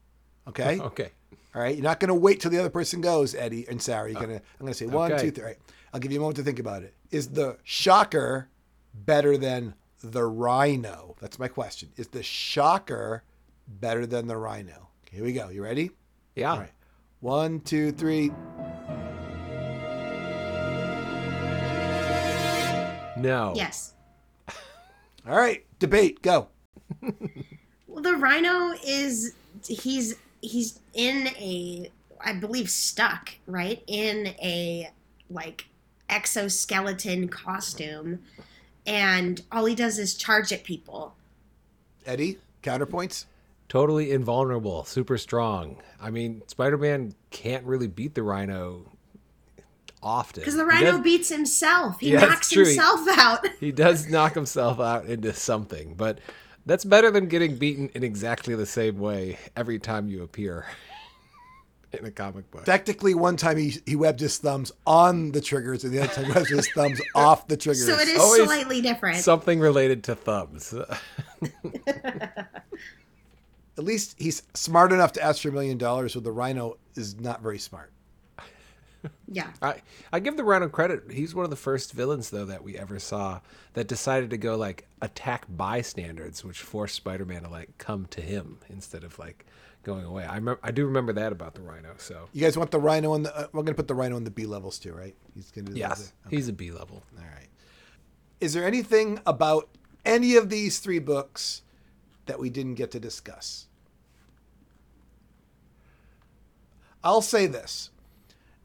Okay. 0.49 0.79
Okay. 0.81 1.11
All 1.57 1.63
right. 1.63 1.75
You're 1.75 1.83
not 1.83 2.01
going 2.01 2.09
to 2.09 2.15
wait 2.15 2.41
till 2.41 2.51
the 2.51 2.59
other 2.59 2.69
person 2.69 3.01
goes, 3.01 3.35
Eddie 3.35 3.67
and 3.67 3.81
Sarah. 3.81 4.11
You're 4.11 4.19
uh, 4.19 4.21
gonna. 4.21 4.35
I'm 4.35 4.61
going 4.61 4.73
to 4.73 4.79
say 4.79 4.85
one, 4.87 5.11
okay. 5.11 5.23
two, 5.23 5.31
three. 5.31 5.43
All 5.43 5.49
right. 5.49 5.59
I'll 5.95 6.01
give 6.01 6.13
you 6.13 6.19
a 6.19 6.21
moment 6.21 6.37
to 6.37 6.43
think 6.43 6.59
about 6.59 6.83
it. 6.83 6.93
Is 7.11 7.29
the 7.29 7.57
shocker 7.65 8.51
better 8.93 9.39
than 9.39 9.75
the 10.05 10.25
rhino? 10.25 11.17
That's 11.19 11.39
my 11.39 11.49
question. 11.49 11.89
Is 11.97 12.09
the 12.09 12.23
shocker 12.23 13.23
better 13.67 14.05
than 14.05 14.27
the 14.27 14.37
rhino? 14.37 14.91
Okay, 15.07 15.17
here 15.17 15.25
we 15.25 15.33
go. 15.33 15.49
You 15.49 15.63
ready? 15.63 15.93
Yeah. 16.35 16.53
All 16.53 16.59
right. 16.59 16.73
One, 17.21 17.61
two, 17.61 17.91
three. 17.91 18.31
No. 23.17 23.55
yes 23.57 23.95
All 25.27 25.39
right. 25.39 25.65
Debate. 25.79 26.21
Go. 26.21 26.49
well 27.87 28.03
the 28.03 28.17
rhino 28.17 28.73
is 28.85 29.35
he's 29.67 30.17
he's 30.41 30.81
in 30.95 31.29
a 31.39 31.91
i 32.21 32.33
believe 32.33 32.71
stuck 32.71 33.31
right 33.47 33.83
in 33.87 34.29
a 34.43 34.91
like 35.31 35.67
exoskeleton 36.09 37.29
costume 37.29 38.21
and 38.87 39.43
all 39.51 39.65
he 39.67 39.75
does 39.75 39.99
is 39.99 40.15
charge 40.15 40.53
at 40.53 40.65
people 40.65 41.15
Eddie. 42.05 42.39
Counterpoints. 42.63 43.25
Totally 43.69 44.13
invulnerable, 44.13 44.85
super 44.85 45.19
strong. 45.19 45.83
I 46.01 46.11
mean, 46.11 46.43
Spider-Man 46.47 47.15
can't 47.31 47.65
really 47.65 47.89
beat 47.89 48.15
the 48.15 48.23
Rhino 48.23 48.87
often. 50.03 50.43
because 50.43 50.55
the 50.55 50.65
rhino 50.65 50.93
does- 50.93 51.01
beats 51.01 51.29
himself 51.31 51.99
he 51.99 52.13
Yeah, 52.13 52.21
knocks 52.27 52.51
himself 52.51 53.01
out 53.19 53.45
he 53.59 53.73
does 53.73 54.09
knock 54.09 54.35
himself 54.35 54.79
out 54.79 55.07
into 55.07 55.33
something, 55.35 55.95
but 55.95 56.21
That's 56.67 56.85
better 56.85 57.13
than 57.13 57.29
getting 57.29 57.57
beaten 57.57 57.91
in 57.95 58.03
exactly 58.03 58.57
the 58.57 58.67
same 58.67 58.99
way 58.99 59.39
every 59.57 59.79
time 59.79 60.09
you 60.09 60.25
appear 60.25 60.67
in 61.93 62.05
a 62.05 62.11
comic 62.11 62.51
book. 62.51 62.65
Technically, 62.65 63.15
one 63.15 63.37
time 63.37 63.57
he, 63.57 63.77
he 63.87 63.95
webbed 63.95 64.19
his 64.19 64.37
thumbs 64.39 64.73
on 64.85 65.31
the 65.31 65.41
triggers, 65.41 65.85
and 65.85 65.95
the 65.95 66.01
other 66.01 66.13
time 66.13 66.25
he 66.25 66.33
webbed 66.33 66.49
his 66.49 66.69
thumbs 66.73 67.01
off 67.15 67.47
the 67.47 67.57
triggers. 67.57 67.87
So 67.87 67.97
it 67.97 68.09
is 68.09 68.19
Always 68.19 68.45
slightly 68.45 68.81
different. 68.81 69.19
Something 69.19 69.61
related 69.61 70.03
to 70.05 70.17
thumbs. 70.17 70.75
At 73.79 73.85
least 73.85 74.17
he's 74.19 74.43
smart 74.55 74.91
enough 74.91 75.13
to 75.13 75.23
ask 75.23 75.43
for 75.43 75.51
a 75.51 75.53
million 75.53 75.79
dollars, 75.79 76.17
where 76.17 76.23
the 76.23 76.33
Rhino 76.33 76.79
is 76.97 77.21
not 77.21 77.43
very 77.43 77.59
smart. 77.59 77.93
Yeah. 79.29 79.51
I, 79.63 79.83
I 80.13 80.21
give 80.21 80.37
the 80.37 80.45
Rhino 80.45 80.69
credit. 80.69 81.05
He's 81.11 81.35
one 81.35 81.45
of 81.45 81.51
the 81.51 81.57
first 81.57 81.93
villains, 81.93 82.31
though, 82.31 82.45
that 82.47 82.63
we 82.63 82.77
ever 82.77 82.99
saw 82.99 83.41
that 83.75 83.87
decided 83.89 84.31
to 84.31 84.37
go 84.39 84.57
like 84.57 84.87
attack 85.03 85.47
bystanders, 85.49 86.45
which 86.45 86.61
forced 86.61 86.95
Spider-Man 86.97 87.43
to 87.43 87.49
like 87.49 87.77
come 87.79 88.07
to 88.07 88.21
him 88.21 88.59
instead 88.69 89.05
of 89.05 89.19
like 89.19 89.47
going 89.83 90.05
away. 90.05 90.25
I 90.25 90.35
remember, 90.37 90.61
I 90.63 90.71
do 90.73 90.85
remember 90.87 91.13
that 91.13 91.31
about 91.33 91.55
the 91.55 91.63
Rhino. 91.63 91.95
So 91.99 92.29
You 92.33 92.41
guys 92.43 92.59
want 92.59 92.71
the 92.73 92.81
Rhino 92.81 93.15
in 93.15 93.23
the? 93.23 93.37
Uh, 93.37 93.47
we're 93.53 93.63
gonna 93.63 93.75
put 93.77 93.89
the 93.89 93.95
Rhino 93.95 94.17
in 94.17 94.25
the 94.25 94.31
B 94.31 94.47
levels 94.47 94.79
too, 94.79 94.93
right? 94.93 95.15
He's 95.35 95.51
gonna. 95.51 95.71
Do 95.71 95.79
yes, 95.79 96.13
the- 96.25 96.31
he's 96.37 96.49
a 96.49 96.53
B 96.53 96.73
level. 96.73 97.03
All 97.17 97.25
right. 97.25 97.49
Is 98.41 98.53
there 98.53 98.67
anything 98.67 99.21
about 99.27 99.69
any 100.05 100.37
of 100.37 100.51
these 100.51 100.79
three 100.81 100.99
books 100.99 101.63
that 102.27 102.39
we 102.39 102.51
didn't 102.51 102.75
get 102.75 102.91
to 102.91 103.01
discuss? 103.01 103.67
I'll 107.05 107.23
say 107.23 107.47
this. 107.47 107.91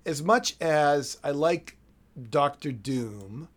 As 0.06 0.24
much 0.24 0.56
as 0.60 1.18
I 1.24 1.32
like 1.32 1.78
Doctor 2.30 2.72
Doom, 2.72 3.48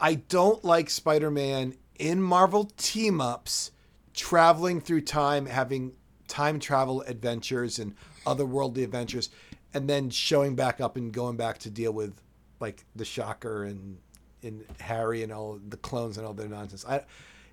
I 0.00 0.14
don't 0.14 0.64
like 0.64 0.90
Spider 0.90 1.30
Man 1.30 1.74
in 1.98 2.22
Marvel 2.22 2.70
team 2.76 3.20
ups 3.20 3.72
traveling 4.14 4.80
through 4.80 5.02
time, 5.02 5.46
having 5.46 5.92
time 6.28 6.60
travel 6.60 7.02
adventures 7.02 7.78
and 7.78 7.94
otherworldly 8.26 8.84
adventures, 8.84 9.30
and 9.74 9.88
then 9.88 10.10
showing 10.10 10.54
back 10.54 10.80
up 10.80 10.96
and 10.96 11.12
going 11.12 11.36
back 11.36 11.58
to 11.58 11.70
deal 11.70 11.92
with 11.92 12.14
like 12.60 12.84
the 12.94 13.04
Shocker 13.04 13.64
and 13.64 13.98
and 14.42 14.64
Harry 14.80 15.22
and 15.22 15.32
all 15.32 15.60
the 15.68 15.76
clones 15.76 16.16
and 16.18 16.26
all 16.26 16.34
their 16.34 16.48
nonsense. 16.48 16.84
I, 16.88 16.96
if 16.96 17.06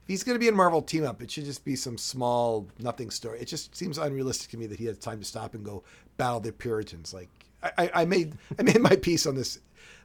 he's 0.08 0.24
going 0.24 0.36
to 0.36 0.40
be 0.40 0.48
in 0.48 0.56
Marvel 0.56 0.82
team 0.82 1.06
up, 1.06 1.22
it 1.22 1.30
should 1.30 1.46
just 1.46 1.64
be 1.64 1.76
some 1.76 1.98
small 1.98 2.68
nothing 2.80 3.12
story. 3.12 3.40
It 3.40 3.46
just 3.46 3.76
seems 3.76 3.98
unrealistic 4.00 4.50
to 4.52 4.58
me 4.58 4.66
that 4.68 4.80
he 4.80 4.86
has 4.86 4.98
time 4.98 5.20
to 5.20 5.26
stop 5.26 5.54
and 5.54 5.64
go 5.64 5.84
battle 6.18 6.40
the 6.40 6.52
Puritans. 6.52 7.14
Like 7.14 7.30
I, 7.64 7.72
I, 7.78 7.92
I 7.94 8.06
made 8.06 8.34
I 8.58 8.64
made 8.64 8.80
my 8.80 8.96
piece 8.96 9.26
on 9.26 9.36
this, 9.36 9.60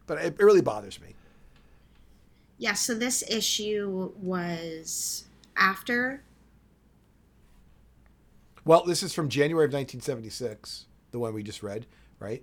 but 0.06 0.18
it, 0.18 0.36
it 0.38 0.44
really 0.44 0.62
bothers 0.62 1.00
me. 1.00 1.14
Yeah, 2.58 2.74
so 2.74 2.94
this 2.94 3.22
issue 3.28 4.12
was 4.16 5.24
after. 5.56 6.22
Well, 8.64 8.84
this 8.84 9.02
is 9.02 9.12
from 9.12 9.28
January 9.28 9.66
of 9.66 9.72
1976, 9.72 10.86
the 11.10 11.18
one 11.18 11.34
we 11.34 11.42
just 11.42 11.62
read, 11.62 11.86
right? 12.18 12.42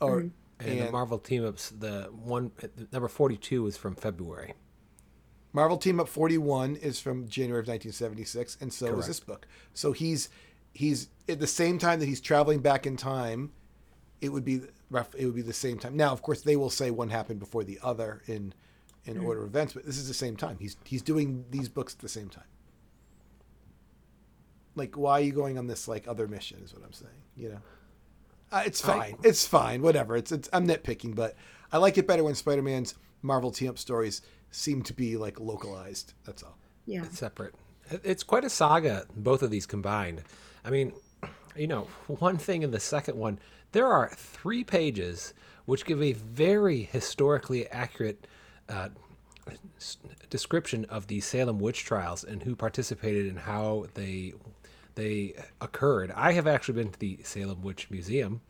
Or 0.00 0.20
mm-hmm. 0.20 0.28
And, 0.60 0.80
the 0.80 0.92
Marvel 0.92 1.18
team 1.18 1.44
ups, 1.44 1.70
the 1.70 2.08
one 2.12 2.52
number 2.92 3.08
forty-two 3.08 3.66
is 3.66 3.76
from 3.76 3.96
February. 3.96 4.54
Marvel 5.52 5.76
Team 5.76 6.00
Up 6.00 6.08
41 6.08 6.76
is 6.76 6.98
from 7.00 7.28
January 7.28 7.60
of 7.60 7.68
1976, 7.68 8.58
and 8.60 8.72
so 8.72 8.98
is 8.98 9.06
this 9.06 9.20
book. 9.20 9.46
So 9.74 9.92
he's 9.92 10.30
he's 10.72 11.08
at 11.28 11.40
the 11.40 11.46
same 11.46 11.78
time 11.78 12.00
that 12.00 12.06
he's 12.06 12.20
traveling 12.20 12.60
back 12.60 12.86
in 12.86 12.96
time. 12.96 13.52
It 14.22 14.30
would 14.30 14.44
be 14.44 14.62
rough. 14.88 15.14
It 15.14 15.26
would 15.26 15.34
be 15.34 15.42
the 15.42 15.52
same 15.52 15.78
time. 15.78 15.96
Now, 15.96 16.12
of 16.12 16.22
course, 16.22 16.40
they 16.40 16.56
will 16.56 16.70
say 16.70 16.90
one 16.90 17.10
happened 17.10 17.40
before 17.40 17.64
the 17.64 17.78
other 17.82 18.22
in 18.26 18.54
in 19.04 19.18
order 19.18 19.42
of 19.42 19.48
events, 19.48 19.72
but 19.74 19.84
this 19.84 19.98
is 19.98 20.08
the 20.08 20.14
same 20.14 20.36
time. 20.36 20.56
He's 20.60 20.76
he's 20.84 21.02
doing 21.02 21.44
these 21.50 21.68
books 21.68 21.94
at 21.94 21.98
the 21.98 22.08
same 22.08 22.28
time. 22.28 22.44
Like, 24.74 24.96
why 24.96 25.12
are 25.12 25.20
you 25.20 25.32
going 25.32 25.58
on 25.58 25.66
this 25.66 25.88
like 25.88 26.08
other 26.08 26.26
mission? 26.26 26.62
Is 26.64 26.72
what 26.72 26.84
I'm 26.84 26.92
saying. 26.92 27.12
You 27.36 27.48
know, 27.50 27.58
uh, 28.52 28.62
it's 28.64 28.80
fine. 28.80 29.16
It's 29.22 29.46
fine. 29.46 29.82
Whatever. 29.82 30.16
It's, 30.16 30.32
it's 30.32 30.48
I'm 30.52 30.66
nitpicking, 30.66 31.14
but 31.14 31.34
I 31.72 31.78
like 31.78 31.98
it 31.98 32.06
better 32.06 32.22
when 32.22 32.34
Spider-Man's 32.34 32.94
Marvel 33.22 33.50
team 33.50 33.70
up 33.70 33.78
stories 33.78 34.22
seem 34.50 34.82
to 34.82 34.94
be 34.94 35.16
like 35.16 35.40
localized. 35.40 36.14
That's 36.24 36.42
all. 36.42 36.56
Yeah. 36.86 37.04
separate. 37.10 37.54
It's 38.04 38.22
quite 38.22 38.44
a 38.44 38.50
saga, 38.50 39.06
both 39.16 39.42
of 39.42 39.50
these 39.50 39.66
combined. 39.66 40.22
I 40.64 40.70
mean, 40.70 40.92
you 41.56 41.66
know, 41.66 41.88
one 42.06 42.38
thing 42.38 42.62
in 42.62 42.70
the 42.70 42.80
second 42.80 43.18
one, 43.18 43.38
there 43.72 43.88
are 43.88 44.10
three 44.14 44.64
pages 44.64 45.34
which 45.64 45.84
give 45.84 46.02
a 46.02 46.12
very 46.12 46.82
historically 46.82 47.68
accurate 47.68 48.26
uh, 48.68 48.88
description 50.30 50.84
of 50.86 51.06
the 51.06 51.20
Salem 51.20 51.58
witch 51.58 51.84
trials 51.84 52.24
and 52.24 52.42
who 52.42 52.54
participated 52.54 53.26
and 53.26 53.40
how 53.40 53.86
they 53.94 54.34
they 54.94 55.34
occurred. 55.60 56.12
I 56.14 56.32
have 56.32 56.46
actually 56.46 56.74
been 56.74 56.92
to 56.92 56.98
the 56.98 57.18
Salem 57.22 57.62
Witch 57.62 57.90
Museum, 57.90 58.42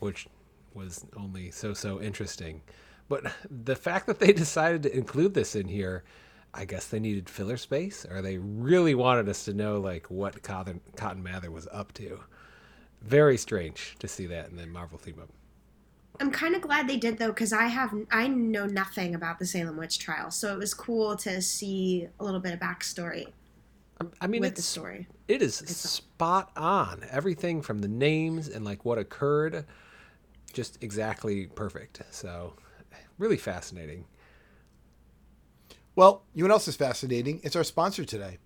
which 0.00 0.28
was 0.74 1.06
only 1.16 1.50
so 1.50 1.72
so 1.74 2.00
interesting. 2.00 2.62
But 3.08 3.32
the 3.50 3.76
fact 3.76 4.06
that 4.06 4.18
they 4.18 4.32
decided 4.44 4.82
to 4.82 4.96
include 4.96 5.34
this 5.34 5.56
in 5.56 5.68
here, 5.68 6.04
I 6.52 6.66
guess 6.66 6.86
they 6.86 7.00
needed 7.00 7.30
filler 7.30 7.56
space, 7.56 8.06
or 8.08 8.20
they 8.20 8.38
really 8.38 8.94
wanted 8.94 9.28
us 9.28 9.44
to 9.46 9.54
know 9.54 9.80
like 9.80 10.10
what 10.10 10.42
Cotton 10.42 10.80
Cotton 10.96 11.22
Mather 11.22 11.50
was 11.50 11.68
up 11.72 11.92
to. 11.94 12.20
Very 13.02 13.36
strange 13.36 13.96
to 14.00 14.08
see 14.08 14.26
that 14.26 14.50
in 14.50 14.56
the 14.56 14.66
Marvel 14.66 14.98
team 14.98 15.16
up. 15.20 15.28
I'm 16.20 16.32
kind 16.32 16.56
of 16.56 16.62
glad 16.62 16.88
they 16.88 16.96
did 16.96 17.18
though, 17.18 17.28
because 17.28 17.52
I 17.52 17.66
have 17.66 17.94
I 18.10 18.26
know 18.28 18.66
nothing 18.66 19.14
about 19.14 19.38
the 19.38 19.46
Salem 19.46 19.76
witch 19.76 19.98
trial, 19.98 20.30
so 20.30 20.52
it 20.52 20.58
was 20.58 20.74
cool 20.74 21.16
to 21.18 21.40
see 21.40 22.08
a 22.18 22.24
little 22.24 22.40
bit 22.40 22.52
of 22.52 22.58
backstory 22.60 23.28
I 24.20 24.26
mean, 24.26 24.42
with 24.42 24.54
the 24.54 24.60
it's 24.60 24.66
story. 24.66 25.08
it 25.26 25.42
is 25.42 25.56
spot 25.56 26.50
on. 26.56 27.04
Everything 27.10 27.62
from 27.62 27.80
the 27.80 27.88
names 27.88 28.48
and 28.48 28.64
like 28.64 28.84
what 28.84 28.98
occurred, 28.98 29.66
just 30.52 30.82
exactly 30.82 31.46
perfect. 31.46 32.02
So, 32.10 32.54
really 33.18 33.36
fascinating. 33.36 34.04
Well, 35.96 36.22
you 36.32 36.44
know 36.44 36.48
what 36.48 36.54
else 36.54 36.68
is 36.68 36.76
fascinating? 36.76 37.40
It's 37.42 37.56
our 37.56 37.64
sponsor 37.64 38.04
today. 38.04 38.38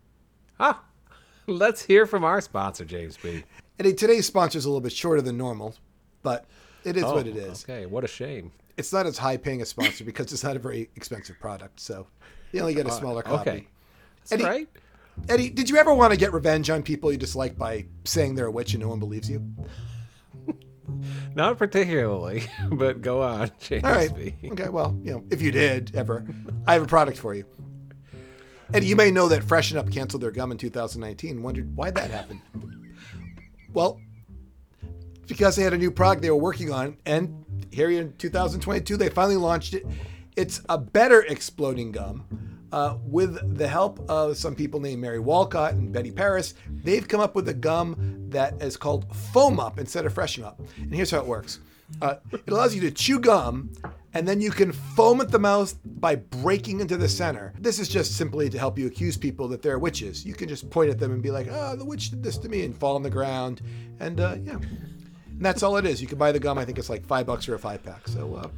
Ah, 0.58 0.82
let's 1.46 1.82
hear 1.82 2.06
from 2.06 2.24
our 2.24 2.40
sponsor, 2.40 2.84
James 2.86 3.18
B. 3.18 3.44
And 3.78 3.98
today's 3.98 4.26
sponsor 4.26 4.58
is 4.58 4.64
a 4.64 4.68
little 4.68 4.80
bit 4.80 4.92
shorter 4.92 5.22
than 5.22 5.36
normal, 5.36 5.74
but 6.22 6.44
it 6.84 6.96
is 6.96 7.04
what 7.04 7.26
it 7.26 7.36
oh, 7.36 7.50
is. 7.50 7.64
Okay, 7.64 7.86
what 7.86 8.04
a 8.04 8.08
shame. 8.08 8.52
It's 8.76 8.92
not 8.92 9.06
as 9.06 9.18
high 9.18 9.36
paying 9.36 9.62
a 9.62 9.66
sponsor 9.66 10.04
because 10.04 10.32
it's 10.32 10.44
not 10.44 10.56
a 10.56 10.58
very 10.58 10.90
expensive 10.96 11.38
product, 11.38 11.80
so 11.80 12.06
you 12.52 12.60
only 12.60 12.74
get 12.74 12.86
a 12.86 12.90
uh, 12.90 12.92
smaller 12.92 13.22
copy. 13.22 13.50
Okay, 13.50 13.66
that's 14.20 14.32
Eddie- 14.32 14.44
right. 14.44 14.68
Eddie, 15.28 15.50
did 15.50 15.68
you 15.68 15.76
ever 15.76 15.92
want 15.92 16.12
to 16.12 16.18
get 16.18 16.32
revenge 16.32 16.70
on 16.70 16.82
people 16.82 17.12
you 17.12 17.18
dislike 17.18 17.58
by 17.58 17.84
saying 18.04 18.34
they're 18.34 18.46
a 18.46 18.50
witch 18.50 18.72
and 18.72 18.82
no 18.82 18.88
one 18.88 18.98
believes 18.98 19.28
you? 19.28 19.42
Not 21.34 21.58
particularly, 21.58 22.44
but 22.72 23.02
go 23.02 23.22
on, 23.22 23.50
James 23.60 23.84
All 23.84 23.92
right. 23.92 24.14
B. 24.14 24.34
Okay, 24.52 24.68
well, 24.68 24.98
you 25.02 25.12
know, 25.12 25.24
if 25.30 25.42
you 25.42 25.50
did 25.50 25.94
ever, 25.94 26.24
I 26.66 26.74
have 26.74 26.82
a 26.82 26.86
product 26.86 27.18
for 27.18 27.34
you. 27.34 27.44
Eddie, 28.74 28.86
you 28.86 28.96
may 28.96 29.10
know 29.10 29.28
that 29.28 29.44
Freshen 29.44 29.76
Up 29.76 29.90
canceled 29.90 30.22
their 30.22 30.30
gum 30.30 30.50
in 30.50 30.56
2019. 30.56 31.42
Wondered 31.42 31.76
why 31.76 31.90
that 31.90 32.10
happened. 32.10 32.40
Well, 33.72 34.00
because 35.26 35.56
they 35.56 35.62
had 35.62 35.72
a 35.72 35.78
new 35.78 35.90
product 35.90 36.22
they 36.22 36.30
were 36.30 36.36
working 36.36 36.72
on, 36.72 36.96
and 37.06 37.66
here 37.70 37.90
in 37.90 38.14
2022 38.16 38.96
they 38.96 39.08
finally 39.08 39.36
launched 39.36 39.74
it. 39.74 39.86
It's 40.36 40.62
a 40.68 40.78
better 40.78 41.22
exploding 41.22 41.92
gum. 41.92 42.24
Uh, 42.72 42.96
with 43.04 43.58
the 43.58 43.68
help 43.68 44.00
of 44.08 44.34
some 44.34 44.54
people 44.54 44.80
named 44.80 45.02
Mary 45.02 45.18
Walcott 45.18 45.74
and 45.74 45.92
Betty 45.92 46.10
Parris, 46.10 46.54
they've 46.84 47.06
come 47.06 47.20
up 47.20 47.34
with 47.34 47.46
a 47.50 47.54
gum 47.54 48.30
that 48.30 48.62
is 48.62 48.78
called 48.78 49.14
Foam 49.14 49.60
Up 49.60 49.78
instead 49.78 50.06
of 50.06 50.14
Freshen 50.14 50.42
Up. 50.42 50.58
And 50.78 50.94
here's 50.94 51.10
how 51.10 51.18
it 51.18 51.26
works 51.26 51.58
uh, 52.00 52.14
it 52.32 52.48
allows 52.48 52.74
you 52.74 52.80
to 52.80 52.90
chew 52.90 53.18
gum, 53.18 53.70
and 54.14 54.26
then 54.28 54.40
you 54.40 54.50
can 54.50 54.72
foam 54.72 55.20
at 55.20 55.30
the 55.30 55.38
mouth 55.38 55.74
by 55.84 56.16
breaking 56.16 56.80
into 56.80 56.96
the 56.96 57.08
center. 57.08 57.54
This 57.58 57.78
is 57.78 57.88
just 57.88 58.16
simply 58.16 58.50
to 58.50 58.58
help 58.58 58.78
you 58.78 58.86
accuse 58.86 59.16
people 59.16 59.48
that 59.48 59.62
they're 59.62 59.78
witches. 59.78 60.24
You 60.24 60.34
can 60.34 60.48
just 60.48 60.68
point 60.70 60.90
at 60.90 60.98
them 60.98 61.12
and 61.12 61.22
be 61.22 61.30
like, 61.30 61.48
oh, 61.50 61.76
the 61.76 61.84
witch 61.84 62.10
did 62.10 62.22
this 62.22 62.38
to 62.38 62.48
me, 62.48 62.64
and 62.64 62.76
fall 62.76 62.94
on 62.94 63.02
the 63.02 63.10
ground. 63.10 63.62
And 64.00 64.20
uh, 64.20 64.36
yeah. 64.42 64.54
And 64.56 65.40
that's 65.40 65.62
all 65.62 65.76
it 65.76 65.86
is. 65.86 66.00
You 66.00 66.06
can 66.06 66.18
buy 66.18 66.30
the 66.32 66.38
gum. 66.40 66.58
I 66.58 66.64
think 66.64 66.78
it's 66.78 66.90
like 66.90 67.04
five 67.06 67.26
bucks 67.26 67.46
for 67.46 67.54
a 67.54 67.58
five 67.58 67.82
pack. 67.82 68.06
So, 68.08 68.34
uh, 68.36 68.48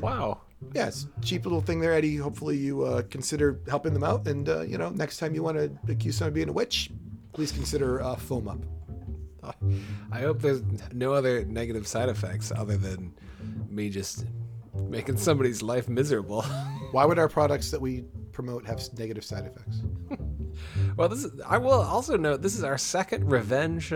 Wow. 0.00 0.40
yeah, 0.74 0.88
it's 0.88 1.06
cheap 1.22 1.44
little 1.44 1.60
thing 1.60 1.80
there, 1.80 1.94
Eddie. 1.94 2.16
Hopefully, 2.16 2.56
you 2.56 2.82
uh, 2.82 3.02
consider 3.10 3.60
helping 3.68 3.94
them 3.94 4.02
out. 4.04 4.26
And, 4.26 4.48
uh, 4.48 4.60
you 4.62 4.76
know, 4.76 4.90
next 4.90 5.18
time 5.18 5.34
you 5.34 5.42
want 5.42 5.56
to 5.56 5.70
accuse 5.92 6.16
someone 6.16 6.28
of 6.30 6.34
being 6.34 6.48
a 6.48 6.52
witch, 6.52 6.90
please 7.32 7.52
consider 7.52 8.02
uh, 8.02 8.16
foam 8.16 8.48
up. 8.48 8.58
I 10.10 10.20
hope 10.20 10.40
there's 10.42 10.62
no 10.92 11.12
other 11.12 11.44
negative 11.44 11.86
side 11.86 12.08
effects 12.08 12.50
other 12.50 12.76
than 12.76 13.14
me 13.70 13.88
just 13.90 14.24
making 14.88 15.16
somebody's 15.16 15.62
life 15.62 15.88
miserable. 15.88 16.42
Why 16.92 17.04
would 17.04 17.18
our 17.18 17.28
products 17.28 17.70
that 17.70 17.80
we 17.80 18.04
promote 18.32 18.64
have 18.66 18.80
negative 18.96 19.24
side 19.24 19.46
effects? 19.46 19.82
well, 20.96 21.08
this 21.08 21.24
is, 21.24 21.40
I 21.46 21.58
will 21.58 21.72
also 21.72 22.16
note 22.16 22.42
this 22.42 22.56
is 22.56 22.64
our 22.64 22.78
second 22.78 23.30
revenge 23.30 23.92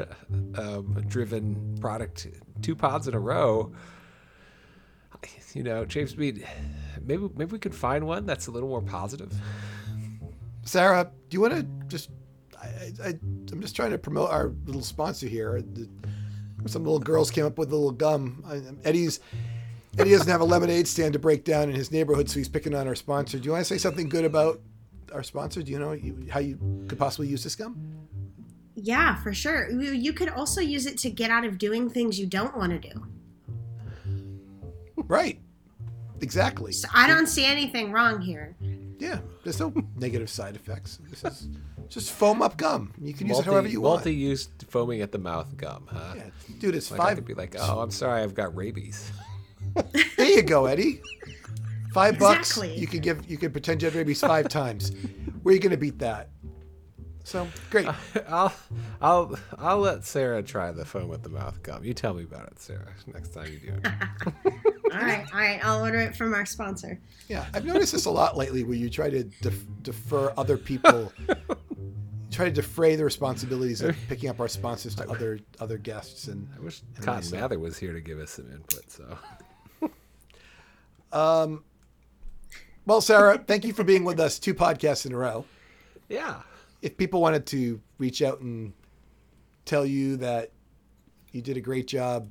um, 0.57 1.05
driven 1.07 1.79
product, 1.81 2.27
two 2.63 2.75
pods 2.75 3.09
in 3.09 3.15
a 3.15 3.21
row. 3.21 3.73
You 5.53 5.65
know, 5.65 5.85
James 5.85 6.15
B., 6.15 6.45
maybe 7.03 7.29
maybe 7.35 7.53
we 7.53 7.59
could 7.59 7.75
find 7.75 8.07
one 8.07 8.25
that's 8.25 8.47
a 8.47 8.51
little 8.51 8.69
more 8.69 8.81
positive. 8.81 9.33
Sarah, 10.63 11.11
do 11.29 11.35
you 11.37 11.41
want 11.41 11.55
to 11.55 11.63
just? 11.89 12.11
I, 12.61 12.93
I, 13.05 13.09
I'm 13.51 13.61
just 13.61 13.75
trying 13.75 13.91
to 13.91 13.99
promote 13.99 14.31
our 14.31 14.53
little 14.67 14.83
sponsor 14.83 15.27
here. 15.27 15.63
Some 16.67 16.85
little 16.85 17.01
girls 17.01 17.31
came 17.31 17.47
up 17.47 17.59
with 17.59 17.73
a 17.73 17.75
little 17.75 17.91
gum. 17.91 18.45
I, 18.47 18.89
Eddie's 19.95 20.13
he 20.13 20.17
doesn't 20.19 20.31
have 20.31 20.41
a 20.41 20.45
lemonade 20.45 20.87
stand 20.87 21.13
to 21.15 21.19
break 21.19 21.45
down 21.45 21.69
in 21.69 21.75
his 21.75 21.91
neighborhood, 21.91 22.31
so 22.31 22.39
he's 22.39 22.49
picking 22.49 22.75
on 22.75 22.87
our 22.87 22.95
sponsor. 22.95 23.39
Do 23.39 23.45
you 23.45 23.53
want 23.53 23.65
to 23.65 23.75
say 23.75 23.79
something 23.79 24.09
good 24.09 24.25
about 24.25 24.61
our 25.13 25.23
sponsor? 25.23 25.63
Do 25.63 25.73
you 25.73 25.79
know 25.79 25.93
you, 25.93 26.27
how 26.31 26.41
you 26.41 26.59
could 26.89 26.99
possibly 26.99 27.27
use 27.27 27.43
this 27.43 27.57
gum? 27.57 27.77
Yeah, 28.77 29.17
for 29.17 29.35
sure. 29.35 29.71
You 29.71 29.93
you 29.93 30.13
could 30.13 30.29
also 30.29 30.61
use 30.61 30.87
it 30.87 30.97
to 30.99 31.11
get 31.11 31.31
out 31.31 31.45
of 31.45 31.59
doing 31.59 31.91
things 31.91 32.19
you 32.19 32.27
don't 32.27 32.57
want 32.57 32.71
to 32.81 32.89
do. 32.89 33.07
Right. 34.97 35.41
Exactly. 36.21 36.73
So 36.73 36.89
I 36.95 37.07
don't 37.07 37.27
see 37.27 37.45
anything 37.45 37.93
wrong 37.93 38.21
here. 38.21 38.55
Yeah. 38.99 39.19
There's 39.43 39.59
no 39.59 39.73
negative 39.97 40.31
side 40.31 40.55
effects. 40.55 40.99
This 41.09 41.25
is 41.25 41.49
just 41.89 42.13
foam 42.13 42.43
up 42.43 42.57
gum. 42.57 42.93
You 43.01 43.13
can 43.13 43.27
use 43.27 43.39
it 43.41 43.47
however 43.47 43.69
you 43.69 43.81
want. 43.81 44.05
multi-use 44.05 44.49
foaming 44.69 45.01
at 45.01 45.13
the 45.13 45.19
mouth 45.19 45.57
gum, 45.57 45.89
huh? 45.91 46.15
Yeah. 46.17 46.23
Dude, 46.59 46.75
it's 46.75 46.91
Like 46.91 47.01
I 47.01 47.15
could 47.15 47.25
be 47.25 47.35
like, 47.35 47.57
oh, 47.59 47.81
I'm 47.81 47.91
sorry, 47.91 48.23
I've 48.23 48.35
got 48.35 48.55
rabies. 48.55 49.11
There 50.17 50.29
you 50.29 50.43
go, 50.43 50.67
Eddie. 50.67 51.01
Five 51.93 52.19
bucks. 52.19 52.51
Exactly. 52.51 52.79
You 52.79 52.87
could 52.87 53.03
give. 53.03 53.29
You 53.29 53.37
could 53.39 53.53
pretend 53.53 53.83
you 53.83 53.87
had 53.89 53.95
rabies 53.97 54.21
five 54.21 54.49
times. 54.61 54.93
Where 55.43 55.53
are 55.53 55.55
you 55.55 55.61
going 55.61 55.71
to 55.71 55.77
beat 55.77 55.99
that? 56.01 56.29
So 57.25 57.47
great. 57.71 57.87
I'll, 58.29 58.53
I'll, 59.01 59.39
I'll 59.59 59.79
let 59.79 60.05
Sarah 60.05 60.43
try 60.43 60.73
the 60.73 60.85
foam 60.85 61.09
with 61.09 61.23
the 61.23 61.29
mouth 61.29 61.63
gum. 61.63 61.85
You 61.85 61.95
tell 61.95 62.15
me 62.15 62.25
about 62.25 62.47
it, 62.49 62.59
Sarah, 62.61 62.89
next 63.07 63.31
time 63.31 63.47
you 63.53 63.59
do 63.59 63.75
it. 63.83 63.93
All 64.93 65.01
right, 65.01 65.25
all 65.33 65.39
right. 65.39 65.61
I'll 65.65 65.83
order 65.83 65.99
it 66.01 66.17
from 66.17 66.35
our 66.35 66.45
sponsor. 66.45 67.01
Yeah, 67.29 67.47
I've 67.55 67.65
noticed 67.65 67.93
this 67.93 68.07
a 68.07 68.11
lot 68.11 68.37
lately, 68.37 68.65
where 68.65 68.77
you 68.77 68.91
try 68.91 69.11
to 69.11 69.23
def- 69.25 69.65
defer 69.83 70.33
other 70.37 70.57
people, 70.57 71.13
try 72.31 72.47
to 72.47 72.51
defray 72.51 72.97
the 72.97 73.05
responsibilities 73.05 73.81
of 73.83 73.97
picking 74.09 74.29
up 74.29 74.41
our 74.41 74.49
sponsors 74.49 74.95
to 74.97 75.09
other 75.09 75.39
other 75.61 75.79
guests, 75.79 76.27
and 76.27 76.49
I 76.57 76.61
wish 76.61 76.83
and 76.97 77.05
Cotton. 77.05 77.31
Mather 77.39 77.59
was 77.59 77.79
here 77.79 77.93
to 77.93 78.01
give 78.01 78.19
us 78.19 78.31
some 78.33 78.51
input. 78.51 78.91
So 78.91 79.17
Um, 81.13 81.65
well, 82.87 83.01
Sarah, 83.01 83.39
thank 83.39 83.65
you 83.65 83.73
for 83.73 83.85
being 83.85 84.05
with 84.05 84.21
us 84.21 84.39
two 84.39 84.55
podcasts 84.55 85.07
in 85.07 85.13
a 85.13 85.17
row. 85.17 85.45
yeah, 86.09 86.43
If 86.83 86.97
people 86.97 87.21
wanted 87.21 87.47
to 87.47 87.81
reach 87.99 88.23
out 88.23 88.41
and 88.41 88.73
tell 89.65 89.85
you 89.87 90.17
that 90.19 90.51
you 91.33 91.43
did 91.43 91.57
a 91.57 91.61
great 91.61 91.87
job 91.87 92.29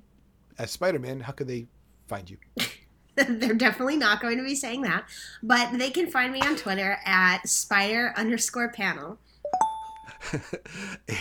as 0.57 0.71
Spider-Man, 0.71 1.21
how 1.21 1.31
could 1.31 1.47
they 1.47 1.67
find 2.07 2.29
you? 2.29 2.37
They're 3.15 3.53
definitely 3.53 3.97
not 3.97 4.21
going 4.21 4.37
to 4.37 4.43
be 4.43 4.55
saying 4.55 4.81
that, 4.83 5.05
but 5.43 5.77
they 5.77 5.89
can 5.89 6.07
find 6.09 6.31
me 6.31 6.41
on 6.41 6.55
Twitter 6.55 6.97
at 7.05 7.47
spider 7.47 8.13
underscore 8.15 8.69
panel. 8.71 9.19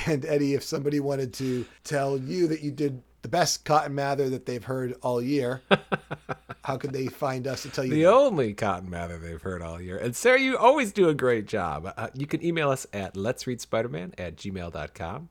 And 0.06 0.24
Eddie, 0.26 0.54
if 0.54 0.62
somebody 0.62 1.00
wanted 1.00 1.32
to 1.34 1.64
tell 1.84 2.18
you 2.18 2.46
that 2.48 2.62
you 2.62 2.70
did 2.70 3.00
the 3.22 3.28
best 3.28 3.64
Cotton 3.64 3.94
Mather 3.94 4.28
that 4.30 4.46
they've 4.46 4.62
heard 4.64 4.94
all 5.02 5.20
year, 5.20 5.62
how 6.64 6.76
could 6.76 6.92
they 6.92 7.06
find 7.06 7.46
us 7.46 7.62
to 7.62 7.70
tell 7.70 7.84
you? 7.84 7.90
the 7.94 8.02
that? 8.02 8.12
only 8.12 8.54
Cotton 8.54 8.88
Mather 8.90 9.18
they've 9.18 9.40
heard 9.42 9.62
all 9.62 9.80
year. 9.80 9.96
And 9.96 10.14
Sarah, 10.14 10.40
you 10.40 10.56
always 10.56 10.92
do 10.92 11.08
a 11.08 11.14
great 11.14 11.46
job. 11.46 11.92
Uh, 11.96 12.08
you 12.14 12.26
can 12.26 12.44
email 12.44 12.70
us 12.70 12.86
at 12.92 13.16
let's 13.16 13.46
read 13.46 13.60
Spider-Man 13.60 14.14
at 14.18 14.36
gmail.com 14.36 15.28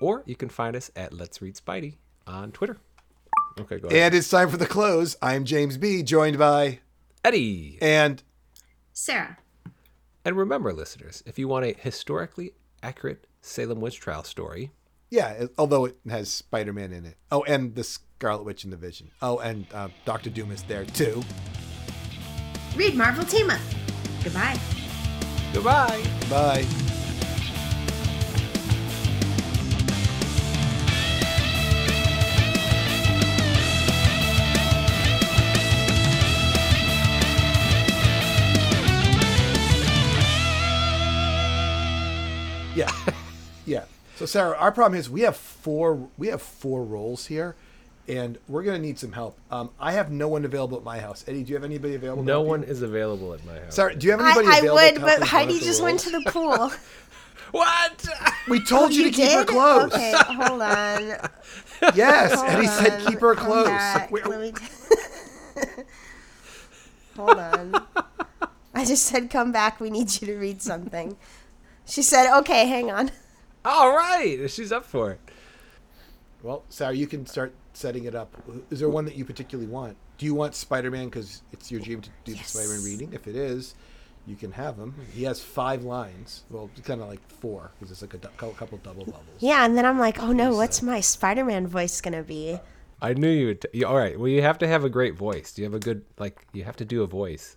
or 0.00 0.22
you 0.26 0.34
can 0.36 0.48
find 0.48 0.74
us 0.74 0.90
at 0.96 1.12
let's 1.12 1.42
read 1.42 1.54
Spidey 1.54 1.96
on 2.26 2.52
Twitter. 2.52 2.78
Okay, 3.58 3.78
go 3.78 3.88
ahead. 3.88 4.00
And 4.00 4.14
it's 4.14 4.28
time 4.30 4.48
for 4.48 4.56
the 4.56 4.66
close. 4.66 5.16
I'm 5.20 5.44
James 5.44 5.76
B, 5.76 6.02
joined 6.02 6.38
by 6.38 6.80
Eddie. 7.24 7.78
and 7.82 8.22
Sarah. 8.92 9.38
And 10.24 10.36
remember, 10.36 10.72
listeners, 10.72 11.22
if 11.26 11.38
you 11.38 11.48
want 11.48 11.64
a 11.66 11.74
historically 11.78 12.52
accurate 12.82 13.26
Salem 13.40 13.80
witch 13.80 13.98
trial 14.00 14.22
story, 14.24 14.70
yeah, 15.10 15.46
although 15.58 15.86
it 15.86 15.96
has 16.08 16.30
Spider-Man 16.30 16.92
in 16.92 17.04
it. 17.04 17.16
Oh, 17.30 17.42
and 17.44 17.74
the 17.74 17.84
Scarlet 17.84 18.44
Witch 18.44 18.64
and 18.64 18.72
the 18.72 18.76
Vision. 18.76 19.10
Oh, 19.20 19.38
and 19.38 19.66
uh, 19.74 19.88
Doctor 20.04 20.30
Doom 20.30 20.50
is 20.52 20.62
there 20.64 20.84
too. 20.84 21.22
Read 22.76 22.94
Marvel 22.94 23.24
Team 23.24 23.50
Up. 23.50 23.60
Goodbye. 24.22 24.58
goodbye. 25.52 26.02
Bye. 26.28 26.66
So 44.20 44.26
Sarah, 44.26 44.54
our 44.58 44.70
problem 44.70 45.00
is 45.00 45.08
we 45.08 45.22
have 45.22 45.34
four 45.34 46.10
we 46.18 46.26
have 46.26 46.42
four 46.42 46.84
roles 46.84 47.24
here 47.24 47.56
and 48.06 48.36
we're 48.48 48.62
gonna 48.62 48.78
need 48.78 48.98
some 48.98 49.12
help. 49.12 49.38
Um, 49.50 49.70
I 49.80 49.92
have 49.92 50.10
no 50.10 50.28
one 50.28 50.44
available 50.44 50.76
at 50.76 50.84
my 50.84 50.98
house. 50.98 51.24
Eddie, 51.26 51.42
do 51.42 51.48
you 51.48 51.54
have 51.54 51.64
anybody 51.64 51.94
available? 51.94 52.22
No 52.22 52.34
help 52.34 52.44
you? 52.44 52.50
one 52.50 52.62
is 52.64 52.82
available 52.82 53.32
at 53.32 53.42
my 53.46 53.58
house. 53.58 53.76
Sarah, 53.76 53.96
do 53.96 54.06
you 54.06 54.10
have 54.10 54.20
I, 54.20 54.32
anybody 54.32 54.48
I 54.48 54.58
available? 54.58 54.74
would, 54.74 54.94
to 54.96 55.00
but 55.20 55.26
Heidi 55.26 55.58
the 55.58 55.64
just 55.64 55.82
went 55.82 56.00
to 56.00 56.10
the 56.10 56.20
pool. 56.30 56.70
What? 57.52 58.06
We 58.48 58.62
told 58.64 58.94
you, 58.94 59.10
to 59.10 59.10
keep 59.10 59.28
her 59.32 59.44
close. 59.44 59.92
Okay, 59.92 60.12
hold 60.14 60.62
on. 60.62 61.16
Yes, 61.96 62.32
Hold 62.34 62.48
Eddie 62.48 62.66
said 62.68 63.04
keep 63.08 63.18
her 63.18 63.34
close. 63.34 63.66
Wait, 64.08 64.24
Let 64.24 64.40
me 64.40 64.52
hold 67.16 67.38
on. 67.38 67.86
I 68.72 68.84
just 68.84 69.04
said, 69.06 69.30
come 69.30 69.50
back. 69.50 69.80
We 69.80 69.90
need 69.90 70.20
you 70.20 70.28
to 70.28 70.36
read 70.36 70.62
something. 70.62 71.16
She 71.86 72.02
said, 72.02 72.32
okay, 72.38 72.68
hang 72.68 72.92
on. 72.92 73.10
All 73.64 73.94
right. 73.94 74.50
She's 74.50 74.72
up 74.72 74.84
for 74.84 75.12
it. 75.12 75.20
Well, 76.42 76.64
Sarah, 76.70 76.94
you 76.94 77.06
can 77.06 77.26
start 77.26 77.52
setting 77.74 78.04
it 78.04 78.14
up. 78.14 78.34
Is 78.70 78.80
there 78.80 78.88
one 78.88 79.04
that 79.04 79.14
you 79.16 79.24
particularly 79.24 79.70
want? 79.70 79.96
Do 80.18 80.26
you 80.26 80.34
want 80.34 80.54
Spider-Man 80.54 81.06
because 81.06 81.42
it's 81.52 81.70
your 81.70 81.80
dream 81.80 82.00
to 82.00 82.10
do 82.24 82.32
Yes. 82.32 82.52
the 82.52 82.58
Spider-Man 82.58 82.84
reading? 82.84 83.12
If 83.12 83.26
it 83.26 83.36
is, 83.36 83.74
you 84.26 84.36
can 84.36 84.52
have 84.52 84.76
him. 84.76 84.94
He 85.12 85.24
has 85.24 85.40
five 85.42 85.82
lines. 85.82 86.44
Well, 86.50 86.70
it's 86.76 86.86
kind 86.86 87.00
of 87.02 87.08
like 87.08 87.20
four 87.28 87.70
because 87.78 87.90
it's 87.90 88.02
like 88.02 88.14
a 88.14 88.18
du- 88.18 88.28
couple 88.54 88.78
double 88.78 89.04
bubbles. 89.04 89.24
Yeah, 89.38 89.64
and 89.64 89.76
then 89.76 89.84
I'm 89.84 89.98
like, 89.98 90.22
oh 90.22 90.32
no, 90.32 90.54
what's 90.54 90.82
uh, 90.82 90.86
my 90.86 91.00
Spider 91.00 91.44
Man 91.44 91.66
voice 91.66 92.00
going 92.00 92.14
to 92.14 92.22
be? 92.22 92.58
I 93.02 93.14
knew 93.14 93.30
you 93.30 93.46
would. 93.48 93.60
T- 93.62 93.84
all 93.84 93.96
right. 93.96 94.18
Well, 94.18 94.28
you 94.28 94.42
have 94.42 94.58
to 94.58 94.68
have 94.68 94.84
a 94.84 94.90
great 94.90 95.14
voice. 95.14 95.52
Do 95.52 95.62
you 95.62 95.66
have 95.66 95.74
a 95.74 95.78
good, 95.78 96.04
like, 96.18 96.46
you 96.52 96.64
have 96.64 96.76
to 96.76 96.84
do 96.84 97.02
a 97.02 97.06
voice. 97.06 97.56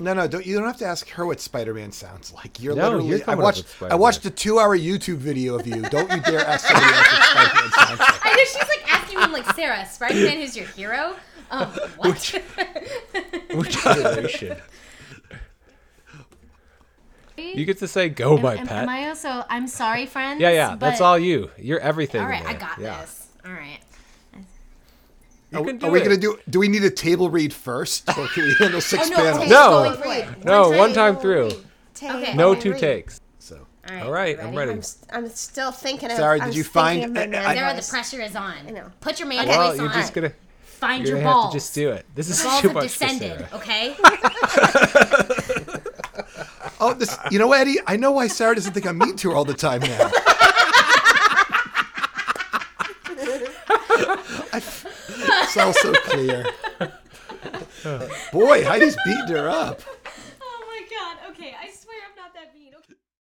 No, 0.00 0.14
no, 0.14 0.28
don't 0.28 0.46
you 0.46 0.56
don't 0.56 0.66
have 0.66 0.76
to 0.78 0.86
ask 0.86 1.08
her 1.10 1.26
what 1.26 1.40
Spider-Man 1.40 1.90
sounds 1.90 2.32
like. 2.32 2.60
You're 2.62 2.76
No, 2.76 2.84
literally. 2.84 3.08
you're 3.08 3.18
I 3.18 3.20
coming 3.22 3.38
up 3.40 3.44
watched. 3.44 3.58
with 3.58 3.66
I 3.66 3.76
Spider-Man. 3.76 4.00
watched 4.00 4.24
a 4.26 4.30
two-hour 4.30 4.78
YouTube 4.78 5.16
video 5.16 5.56
of 5.58 5.66
you. 5.66 5.82
Don't 5.82 6.10
you 6.12 6.20
dare 6.20 6.46
ask 6.46 6.66
somebody 6.66 6.86
else 6.94 7.12
what 7.12 7.24
Spider-Man 7.24 7.70
sounds 7.72 8.00
like. 8.00 8.26
I 8.26 8.30
know 8.32 8.44
she's 8.44 8.54
like 8.68 8.92
asking 8.94 9.18
me, 9.18 9.24
I'm 9.24 9.32
like, 9.32 9.54
Sarah, 9.54 9.86
Spider 9.86 10.14
Man 10.14 10.38
is 10.38 10.56
your 10.56 10.66
hero? 10.66 11.16
Um, 11.50 11.66
what? 11.96 12.40
Which 13.54 13.82
generation? 13.82 14.56
you 17.36 17.64
get 17.64 17.78
to 17.78 17.88
say 17.88 18.08
"Go, 18.08 18.36
my 18.36 18.56
am, 18.56 18.66
pet." 18.66 18.82
am 18.82 18.88
I 18.88 19.08
also? 19.08 19.44
I'm 19.48 19.66
sorry, 19.68 20.06
friends. 20.06 20.40
yeah, 20.40 20.50
yeah. 20.50 20.76
That's 20.76 21.00
all 21.00 21.18
you. 21.18 21.50
You're 21.56 21.80
everything. 21.80 22.20
All 22.20 22.26
right, 22.28 22.44
I 22.44 22.52
got 22.54 22.78
yeah. 22.78 23.00
this. 23.00 23.28
All 23.46 23.52
right. 23.52 23.78
You 25.50 25.60
Are, 25.60 25.64
can 25.64 25.78
do 25.78 25.86
are 25.86 25.90
we 25.90 26.00
it. 26.00 26.04
gonna 26.04 26.16
do? 26.18 26.38
Do 26.50 26.58
we 26.58 26.68
need 26.68 26.84
a 26.84 26.90
table 26.90 27.30
read 27.30 27.54
first, 27.54 28.06
or 28.10 28.26
can 28.28 28.44
we 28.44 28.54
handle 28.58 28.82
six 28.82 29.04
Oh, 29.06 29.10
no, 29.10 29.16
panels? 29.16 29.48
No. 29.48 29.96
Going. 30.02 30.26
No, 30.44 30.68
One 30.68 30.76
one 30.78 30.92
time. 30.92 31.14
time 31.14 31.22
through. 31.22 31.50
Okay. 32.02 32.34
No 32.34 32.52
and 32.52 32.60
two 32.60 32.72
read. 32.72 32.80
takes. 32.80 33.18
So, 33.38 33.56
All 33.88 33.94
right. 33.94 34.02
All 34.04 34.12
right, 34.12 34.38
I'm 34.38 34.44
ready? 34.46 34.56
ready. 34.58 34.70
I'm, 34.72 34.82
st- 34.82 35.10
I'm 35.10 35.28
still 35.30 35.70
thinking 35.72 36.10
of. 36.10 36.16
Sarah, 36.18 36.38
I'm 36.40 36.48
did 36.48 36.56
you 36.56 36.64
find- 36.64 37.02
of 37.04 37.12
my 37.12 37.22
I- 37.22 37.26
man 37.28 37.46
I- 37.46 37.54
Sarah, 37.54 37.74
the 37.80 37.86
pressure 37.88 38.20
is 38.20 38.36
on. 38.36 38.54
I 38.66 38.70
know. 38.70 38.90
Put 39.00 39.18
your 39.20 39.28
man 39.28 39.48
Well, 39.48 39.70
voice 39.70 39.78
you're 39.80 39.88
on. 39.88 39.94
just 39.94 40.12
gonna. 40.14 40.32
Find 40.64 41.04
You're 41.04 41.16
your 41.16 41.24
gonna 41.24 41.34
balls. 41.34 41.44
have 41.46 41.52
to 41.54 41.58
just 41.58 41.74
do 41.74 41.90
it. 41.90 42.06
This 42.14 42.28
is 42.30 42.38
The 42.40 42.44
balls 42.48 42.60
too 42.60 42.68
have 42.68 42.74
much 42.76 42.92
for 42.92 42.98
descended, 43.06 43.38
Sarah. 43.38 43.48
okay? 43.54 43.96
oh, 46.80 46.94
this. 46.94 47.16
You 47.32 47.40
know, 47.40 47.52
Eddie. 47.52 47.78
I 47.84 47.96
know 47.96 48.12
why 48.12 48.28
Sarah 48.28 48.54
doesn't 48.54 48.74
think 48.74 48.86
I'm 48.86 48.96
mean 48.98 49.16
to 49.16 49.30
her 49.30 49.36
all 49.36 49.44
the 49.44 49.54
time 49.54 49.80
now. 49.80 50.10
I- 54.52 54.58
it's 54.60 55.47
all 55.60 55.72
so 55.72 55.92
clear. 55.92 56.44
Boy, 58.32 58.64
Heidi's 58.64 58.96
beating 59.04 59.36
her 59.36 59.48
up. 59.48 59.80